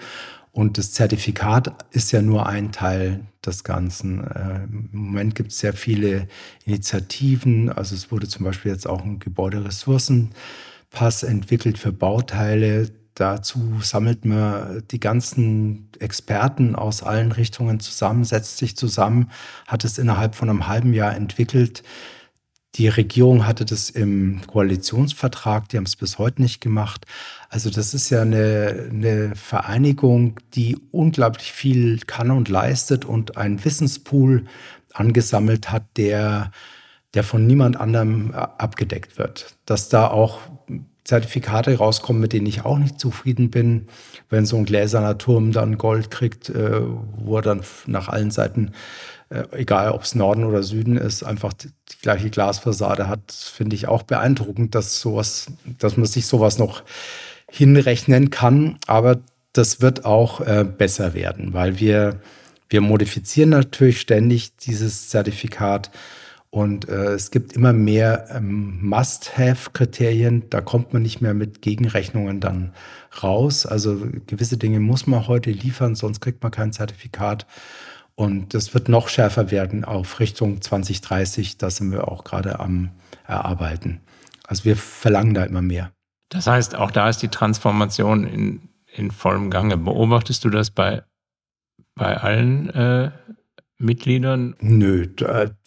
Und 0.51 0.77
das 0.77 0.93
Zertifikat 0.93 1.73
ist 1.91 2.11
ja 2.11 2.21
nur 2.21 2.45
ein 2.45 2.71
Teil 2.71 3.25
des 3.45 3.63
Ganzen. 3.63 4.23
Äh, 4.23 4.63
Im 4.63 4.89
Moment 4.91 5.35
gibt 5.35 5.51
es 5.51 5.59
sehr 5.59 5.73
viele 5.73 6.27
Initiativen. 6.65 7.69
Also 7.69 7.95
es 7.95 8.11
wurde 8.11 8.27
zum 8.27 8.45
Beispiel 8.45 8.71
jetzt 8.71 8.87
auch 8.87 9.03
ein 9.03 9.19
Gebäuderessourcenpass 9.19 11.23
entwickelt 11.23 11.77
für 11.77 11.91
Bauteile. 11.91 12.89
Dazu 13.15 13.79
sammelt 13.81 14.25
man 14.25 14.83
die 14.89 14.99
ganzen 14.99 15.89
Experten 15.99 16.75
aus 16.75 17.03
allen 17.03 17.31
Richtungen 17.31 17.79
zusammen, 17.79 18.23
setzt 18.23 18.57
sich 18.57 18.75
zusammen, 18.75 19.29
hat 19.67 19.83
es 19.83 19.99
innerhalb 19.99 20.33
von 20.33 20.49
einem 20.49 20.67
halben 20.67 20.93
Jahr 20.93 21.15
entwickelt 21.15 21.83
die 22.75 22.87
Regierung 22.87 23.45
hatte 23.45 23.65
das 23.65 23.89
im 23.91 24.41
Koalitionsvertrag, 24.47 25.69
die 25.69 25.77
haben 25.77 25.85
es 25.85 25.95
bis 25.95 26.17
heute 26.17 26.41
nicht 26.41 26.59
gemacht. 26.59 27.05
Also 27.49 27.69
das 27.69 27.93
ist 27.93 28.09
ja 28.09 28.21
eine, 28.21 28.89
eine 28.89 29.35
Vereinigung, 29.35 30.39
die 30.55 30.77
unglaublich 30.91 31.51
viel 31.51 31.99
kann 31.99 32.31
und 32.31 32.49
leistet 32.49 33.05
und 33.05 33.37
einen 33.37 33.63
Wissenspool 33.63 34.45
angesammelt 34.91 35.71
hat, 35.71 35.83
der, 35.97 36.51
der 37.13 37.23
von 37.23 37.45
niemand 37.45 37.79
anderem 37.79 38.31
abgedeckt 38.33 39.19
wird. 39.19 39.55
Dass 39.65 39.89
da 39.89 40.07
auch 40.07 40.39
Zertifikate 41.03 41.77
rauskommen, 41.77 42.21
mit 42.21 42.33
denen 42.33 42.47
ich 42.47 42.63
auch 42.63 42.77
nicht 42.77 42.99
zufrieden 42.99 43.49
bin, 43.49 43.87
wenn 44.29 44.45
so 44.45 44.55
ein 44.57 44.65
gläserner 44.65 45.17
Turm 45.17 45.51
dann 45.51 45.77
Gold 45.77 46.11
kriegt, 46.11 46.49
äh, 46.49 46.81
wo 47.17 47.37
er 47.37 47.41
dann 47.41 47.61
nach 47.87 48.07
allen 48.07 48.31
Seiten 48.31 48.71
äh, 49.33 49.45
egal 49.53 49.91
ob 49.91 50.03
es 50.03 50.15
Norden 50.15 50.43
oder 50.43 50.61
Süden 50.61 50.95
ist, 50.95 51.23
einfach 51.23 51.53
die, 51.53 51.69
die 51.91 51.97
gleiche 52.01 52.29
Glasfassade 52.29 53.07
hat, 53.07 53.31
finde 53.31 53.75
ich 53.75 53.87
auch 53.87 54.03
beeindruckend, 54.03 54.75
dass 54.75 55.01
sowas, 55.01 55.47
dass 55.79 55.97
man 55.97 56.05
sich 56.05 56.27
sowas 56.27 56.59
noch 56.59 56.83
hinrechnen 57.49 58.29
kann. 58.29 58.77
Aber 58.85 59.19
das 59.51 59.81
wird 59.81 60.05
auch 60.05 60.41
äh, 60.41 60.63
besser 60.65 61.13
werden, 61.15 61.53
weil 61.53 61.79
wir, 61.79 62.19
wir 62.69 62.81
modifizieren 62.81 63.49
natürlich 63.49 63.99
ständig 63.99 64.55
dieses 64.57 65.09
Zertifikat. 65.09 65.89
Und 66.53 66.87
äh, 66.87 67.13
es 67.13 67.31
gibt 67.31 67.53
immer 67.53 67.73
mehr 67.73 68.27
ähm, 68.29 68.77
Must-Have-Kriterien. 68.87 70.51
Da 70.51 70.61
kommt 70.61 70.93
man 70.93 71.01
nicht 71.01 71.19
mehr 71.19 71.33
mit 71.33 71.63
Gegenrechnungen 71.63 72.41
dann 72.41 72.73
raus. 73.23 73.65
Also 73.65 74.05
gewisse 74.27 74.57
Dinge 74.57 74.79
muss 74.79 75.07
man 75.07 75.27
heute 75.27 75.49
liefern, 75.49 75.95
sonst 75.95 76.21
kriegt 76.21 76.43
man 76.43 76.51
kein 76.51 76.71
Zertifikat. 76.71 77.47
Und 78.13 78.53
das 78.53 78.75
wird 78.75 78.87
noch 78.87 79.07
schärfer 79.07 79.49
werden 79.49 79.83
auf 79.83 80.19
Richtung 80.19 80.61
2030. 80.61 81.57
Da 81.57 81.71
sind 81.71 81.91
wir 81.91 82.07
auch 82.07 82.23
gerade 82.23 82.59
am 82.59 82.91
Erarbeiten. 83.25 84.01
Also 84.45 84.65
wir 84.65 84.77
verlangen 84.77 85.33
da 85.33 85.45
immer 85.45 85.63
mehr. 85.63 85.91
Das 86.29 86.45
heißt, 86.45 86.75
auch 86.75 86.91
da 86.91 87.09
ist 87.09 87.23
die 87.23 87.29
Transformation 87.29 88.27
in, 88.27 88.69
in 88.93 89.09
vollem 89.09 89.49
Gange. 89.49 89.75
Beobachtest 89.75 90.45
du 90.45 90.51
das 90.51 90.69
bei, 90.69 91.01
bei 91.95 92.15
allen 92.15 92.69
äh, 92.69 93.09
Mitgliedern? 93.77 94.55
Nö, 94.61 95.07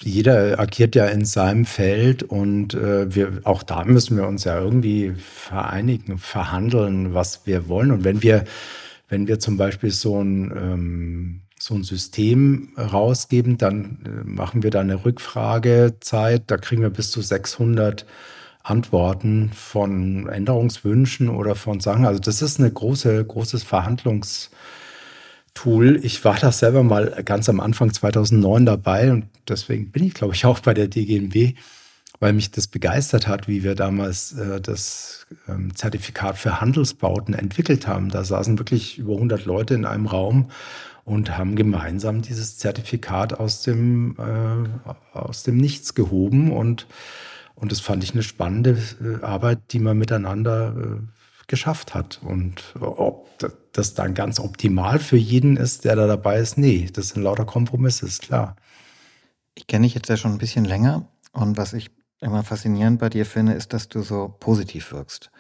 jeder 0.01 0.59
agiert 0.59 0.95
ja 0.95 1.07
in 1.07 1.25
seinem 1.25 1.65
Feld 1.65 2.23
und 2.23 2.75
äh, 2.75 3.15
wir, 3.15 3.41
auch 3.45 3.63
da 3.63 3.85
müssen 3.85 4.17
wir 4.17 4.27
uns 4.27 4.45
ja 4.45 4.59
irgendwie 4.59 5.13
vereinigen, 5.17 6.19
verhandeln, 6.19 7.15
was 7.15 7.47
wir 7.47 7.69
wollen. 7.69 7.91
Und 7.91 8.05
wenn 8.05 8.23
wir, 8.23 8.45
wenn 9.09 9.29
wir 9.29 9.39
zum 9.39 9.57
Beispiel 9.57 9.91
so 9.91 10.23
ein 10.23 10.53
ähm, 10.57 11.43
so 11.59 11.75
ein 11.75 11.85
System 11.85 12.69
rausgeben, 12.77 13.59
dann 13.59 13.99
äh, 14.05 14.29
machen 14.29 14.63
wir 14.63 14.71
da 14.71 14.81
eine 14.81 15.05
Rückfragezeit, 15.05 16.45
da 16.47 16.59
kriegen 16.59 16.83
wir 16.83 16.91
bis 16.91 17.11
zu 17.11 17.23
600 17.23 18.07
Antworten 18.63 19.51
von 19.55 20.29
Änderungswünschen 20.29 21.29
oder 21.29 21.55
von 21.55 21.81
Sachen. 21.81 22.05
Also 22.05 22.21
das 22.21 22.43
ist 22.43 22.59
ein 22.59 22.73
große, 22.73 23.25
großes 23.25 23.65
Verhandlungstool. 25.57 26.05
Ich 26.05 26.25
war 26.25 26.37
da 26.37 26.53
selber 26.53 26.83
mal 26.83 27.23
ganz 27.25 27.49
am 27.49 27.61
Anfang 27.61 27.93
2009 27.93 28.67
dabei 28.67 29.11
und 29.11 29.27
deswegen 29.49 29.91
bin 29.91 30.05
ich, 30.05 30.15
glaube 30.15 30.35
ich, 30.35 30.45
auch 30.45 30.61
bei 30.61 30.75
der 30.75 30.89
DGNW, 30.89 31.55
weil 32.21 32.33
mich 32.33 32.51
das 32.51 32.67
begeistert 32.67 33.27
hat, 33.27 33.49
wie 33.49 33.63
wir 33.63 33.75
damals 33.75 34.33
äh, 34.33 34.61
das 34.61 35.27
ähm, 35.49 35.75
Zertifikat 35.75 36.39
für 36.39 36.61
Handelsbauten 36.61 37.35
entwickelt 37.35 37.87
haben. 37.87 38.11
Da 38.11 38.25
saßen 38.25 38.59
wirklich 38.59 38.99
über 38.99 39.15
100 39.15 39.45
Leute 39.45 39.75
in 39.75 39.85
einem 39.85 40.07
Raum 40.07 40.51
und 41.05 41.37
haben 41.37 41.57
gemeinsam 41.57 42.23
dieses 42.23 42.59
Zertifikat 42.59 43.35
aus 43.35 43.63
dem, 43.63 44.17
äh, 44.19 45.17
aus 45.17 45.43
dem 45.43 45.57
Nichts 45.57 45.95
gehoben. 45.95 46.53
Und, 46.53 46.87
und 47.55 47.73
das 47.73 47.81
fand 47.81 48.03
ich 48.03 48.13
eine 48.13 48.23
spannende 48.23 48.79
äh, 49.03 49.25
Arbeit, 49.25 49.59
die 49.71 49.79
man 49.79 49.99
miteinander 49.99 50.75
äh, 50.77 51.16
geschafft 51.47 51.95
hat. 51.95 52.21
Und 52.23 52.75
ob 52.81 53.29
das 53.73 53.95
dann 53.95 54.15
ganz 54.15 54.41
optimal 54.41 54.99
für 54.99 55.17
jeden 55.17 55.57
ist, 55.57 55.85
der 55.85 55.97
da 55.97 56.07
dabei 56.07 56.39
ist, 56.39 56.59
nee, 56.59 56.89
das 56.93 57.11
sind 57.11 57.23
lauter 57.23 57.45
Kompromisse, 57.45 58.07
ist 58.07 58.23
klar. 58.23 58.57
Ich 59.55 59.67
kenne 59.67 59.87
dich 59.87 59.95
jetzt 59.95 60.09
ja 60.09 60.17
schon 60.17 60.33
ein 60.33 60.39
bisschen 60.39 60.65
länger 60.65 61.09
und 61.33 61.57
was 61.57 61.73
ich 61.73 61.91
immer 62.21 62.43
faszinierend 62.43 62.99
bei 62.99 63.09
dir 63.09 63.27
finde, 63.27 63.53
ist, 63.53 63.73
dass 63.73 63.89
du 63.89 64.03
so 64.03 64.35
positiv 64.41 64.93
wirkst. 64.93 65.31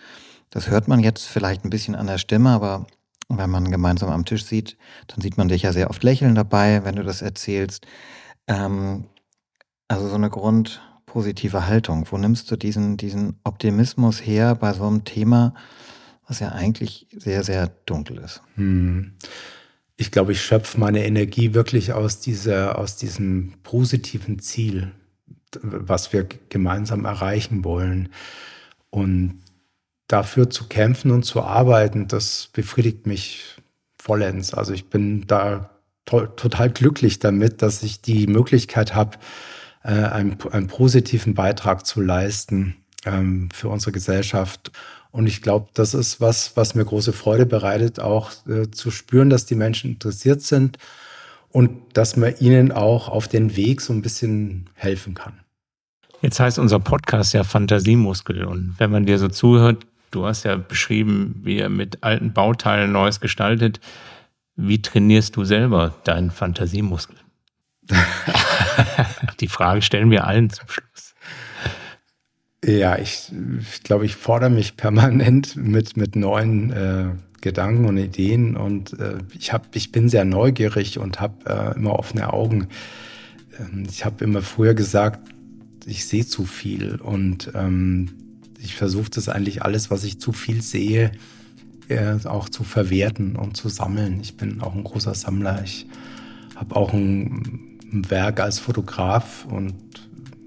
Das 0.51 0.69
hört 0.69 0.88
man 0.88 1.01
jetzt 1.01 1.27
vielleicht 1.27 1.64
ein 1.64 1.71
bisschen 1.71 1.95
an 1.95 2.07
der 2.07 2.19
Stimme, 2.19 2.51
aber 2.51 2.87
wenn 3.29 3.51
man 3.51 3.71
gemeinsam 3.71 4.11
am 4.11 4.25
Tisch 4.25 4.45
sieht, 4.45 4.77
dann 5.09 5.21
sieht 5.21 5.37
man 5.37 5.49
dich 5.49 5.62
ja 5.62 5.73
sehr 5.73 5.90
oft 5.90 6.03
lächeln 6.03 6.35
dabei, 6.35 6.85
wenn 6.85 6.97
du 6.97 7.03
das 7.03 7.23
erzählst. 7.23 7.87
Ähm, 8.47 9.07
also 9.88 10.09
so 10.09 10.14
eine 10.14 10.31
grundpositive 10.31 11.66
Haltung. 11.66 12.07
Wo 12.11 12.19
nimmst 12.19 12.51
du 12.51 12.57
diesen, 12.57 12.97
diesen 12.97 13.40
Optimismus 13.45 14.25
her 14.25 14.55
bei 14.55 14.73
so 14.73 14.87
einem 14.87 15.05
Thema, 15.05 15.55
was 16.26 16.40
ja 16.40 16.50
eigentlich 16.50 17.06
sehr, 17.16 17.42
sehr 17.44 17.68
dunkel 17.86 18.18
ist. 18.18 18.42
Hm. 18.56 19.12
Ich 19.96 20.10
glaube, 20.10 20.32
ich 20.32 20.42
schöpfe 20.42 20.78
meine 20.78 21.06
Energie 21.06 21.54
wirklich 21.54 21.92
aus, 21.92 22.20
dieser, 22.20 22.78
aus 22.78 22.96
diesem 22.96 23.54
positiven 23.62 24.38
Ziel, 24.40 24.92
was 25.62 26.12
wir 26.12 26.26
gemeinsam 26.48 27.04
erreichen 27.04 27.64
wollen. 27.64 28.10
Und 28.90 29.40
dafür 30.08 30.50
zu 30.50 30.68
kämpfen 30.68 31.10
und 31.10 31.24
zu 31.24 31.42
arbeiten, 31.42 32.08
das 32.08 32.48
befriedigt 32.52 33.06
mich 33.06 33.56
vollends. 33.98 34.54
Also 34.54 34.72
ich 34.72 34.88
bin 34.88 35.26
da 35.26 35.70
to 36.04 36.26
total 36.26 36.70
glücklich 36.70 37.18
damit, 37.18 37.62
dass 37.62 37.82
ich 37.82 38.00
die 38.00 38.26
Möglichkeit 38.26 38.94
habe, 38.94 39.18
äh, 39.82 39.88
einen, 39.90 40.40
einen, 40.52 40.68
positiven 40.68 41.34
Beitrag 41.34 41.84
zu 41.84 42.00
leisten 42.00 42.76
ähm, 43.04 43.48
für 43.52 43.68
unsere 43.68 43.92
Gesellschaft. 43.92 44.70
Und 45.16 45.26
ich 45.26 45.40
glaube, 45.40 45.68
das 45.72 45.94
ist 45.94 46.20
was, 46.20 46.59
was 46.59 46.74
mir 46.74 46.85
große 46.85 47.14
Freude 47.14 47.46
bereitet, 47.46 48.00
auch 48.00 48.33
äh, 48.46 48.70
zu 48.70 48.90
spüren, 48.90 49.31
dass 49.31 49.46
die 49.46 49.55
Menschen 49.55 49.92
interessiert 49.92 50.42
sind 50.42 50.76
und 51.48 51.70
dass 51.94 52.18
man 52.18 52.35
ihnen 52.38 52.70
auch 52.70 53.09
auf 53.09 53.26
den 53.26 53.57
Weg 53.57 53.81
so 53.81 53.94
ein 53.94 54.02
bisschen 54.02 54.68
helfen 54.74 55.14
kann. 55.14 55.40
Jetzt 56.20 56.38
heißt 56.38 56.59
unser 56.59 56.81
Podcast 56.81 57.33
ja 57.33 57.44
Fantasiemuskel. 57.44 58.44
Und 58.44 58.74
wenn 58.76 58.90
man 58.90 59.07
dir 59.07 59.18
so 59.18 59.29
zuhört, 59.29 59.87
du 60.11 60.26
hast 60.26 60.44
ja 60.44 60.57
beschrieben, 60.57 61.40
wie 61.44 61.61
er 61.61 61.70
mit 61.70 62.05
alten 62.05 62.35
Bauteilen 62.35 62.92
Neues 62.92 63.18
gestaltet. 63.18 63.81
Wie 64.55 64.83
trainierst 64.83 65.35
du 65.35 65.44
selber 65.44 65.94
deinen 66.05 66.31
Fantasiemuskel? 66.31 67.16
Die 69.40 69.48
Frage 69.48 69.81
stellen 69.81 70.11
wir 70.11 70.26
allen 70.26 70.50
zum 70.50 70.68
Schluss. 70.68 71.06
Ja, 72.66 72.98
ich, 72.98 73.31
ich 73.61 73.85
glaube, 73.85 74.07
ich 74.07 74.16
fordere 74.16 74.50
mich 74.50 74.76
permanent 74.76 75.55
mit, 75.55 75.96
mit 75.96 76.16
neuen 76.16 76.72
äh, 76.72 77.11
Gedanken 77.40 77.85
und 77.85 77.96
Ideen 77.96 78.57
und 78.57 78.98
äh, 78.98 79.18
ich, 79.38 79.52
hab, 79.52 79.76
ich 79.76 79.92
bin 79.92 80.09
sehr 80.09 80.24
neugierig 80.24 80.98
und 80.98 81.20
habe 81.20 81.48
äh, 81.48 81.76
immer 81.76 81.96
offene 81.96 82.33
Augen. 82.33 82.66
Ähm, 83.57 83.85
ich 83.88 84.05
habe 84.05 84.24
immer 84.24 84.42
früher 84.42 84.74
gesagt, 84.74 85.33
ich 85.87 86.07
sehe 86.07 86.26
zu 86.26 86.44
viel 86.44 86.96
und 86.96 87.52
ähm, 87.55 88.09
ich 88.61 88.74
versuche 88.74 89.11
das 89.11 89.29
eigentlich 89.29 89.62
alles, 89.62 89.92
was 89.92 90.02
ich 90.02 90.18
zu 90.18 90.33
viel 90.33 90.61
sehe, 90.61 91.12
äh, 91.87 92.16
auch 92.24 92.48
zu 92.48 92.64
verwerten 92.64 93.37
und 93.37 93.57
zu 93.57 93.68
sammeln. 93.68 94.18
Ich 94.20 94.37
bin 94.37 94.61
auch 94.61 94.74
ein 94.74 94.83
großer 94.83 95.14
Sammler. 95.14 95.62
Ich 95.62 95.87
habe 96.57 96.74
auch 96.74 96.92
ein, 96.92 97.79
ein 97.92 98.11
Werk 98.11 98.40
als 98.40 98.59
Fotograf 98.59 99.46
und 99.48 99.74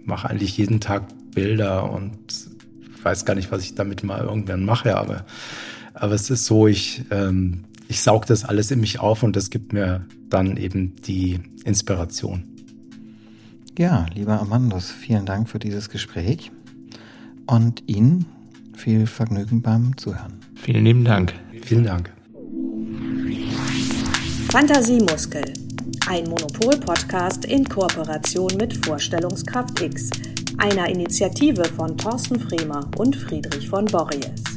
mache 0.04 0.30
eigentlich 0.30 0.58
jeden 0.58 0.82
Tag 0.82 1.08
Bilder 1.32 1.92
und 1.92 2.18
weiß 3.04 3.26
gar 3.26 3.36
nicht, 3.36 3.52
was 3.52 3.64
ich 3.64 3.76
damit 3.76 4.04
mal 4.04 4.22
irgendwann 4.22 4.66
mache, 4.66 4.98
aber, 4.98 5.26
aber 5.94 6.14
es 6.14 6.30
ist 6.30 6.46
so, 6.46 6.68
ich, 6.68 7.04
ähm, 7.12 7.66
ich 7.88 8.02
saug 8.02 8.26
das 8.26 8.46
alles 8.46 8.72
in 8.72 8.80
mich 8.80 9.00
auf 9.00 9.24
und 9.24 9.36
das 9.36 9.50
gibt 9.50 9.74
mir 9.74 10.06
dann 10.30 10.58
eben 10.58 10.96
die 11.08 11.40
Inspiration. 11.64 12.44
Ja, 13.78 14.06
lieber 14.14 14.40
Amandus, 14.40 14.92
vielen 14.92 15.26
Dank 15.26 15.50
für 15.50 15.60
dieses 15.60 15.90
Gespräch 15.90 16.52
und 17.48 17.84
Ihnen 17.88 18.26
viel 18.76 19.08
Vergnügen 19.08 19.62
beim 19.62 19.98
Zuhören. 19.98 20.34
Vielen 20.56 20.84
lieben 20.86 21.06
Dank. 21.06 21.34
Vielen 21.64 21.86
Dank. 21.86 22.14
Fantasiemuskel. 24.50 25.44
Ein 26.08 26.24
Monopol-Podcast 26.24 27.46
in 27.46 27.64
Kooperation 27.64 28.50
mit 28.58 28.86
Vorstellungskraft 28.86 29.82
X, 29.82 30.10
einer 30.60 30.90
Initiative 30.90 31.64
von 31.64 31.98
Thorsten 31.98 32.40
Fremer 32.40 32.90
und 32.98 33.16
Friedrich 33.16 33.70
von 33.70 33.86
Borries. 33.86 34.49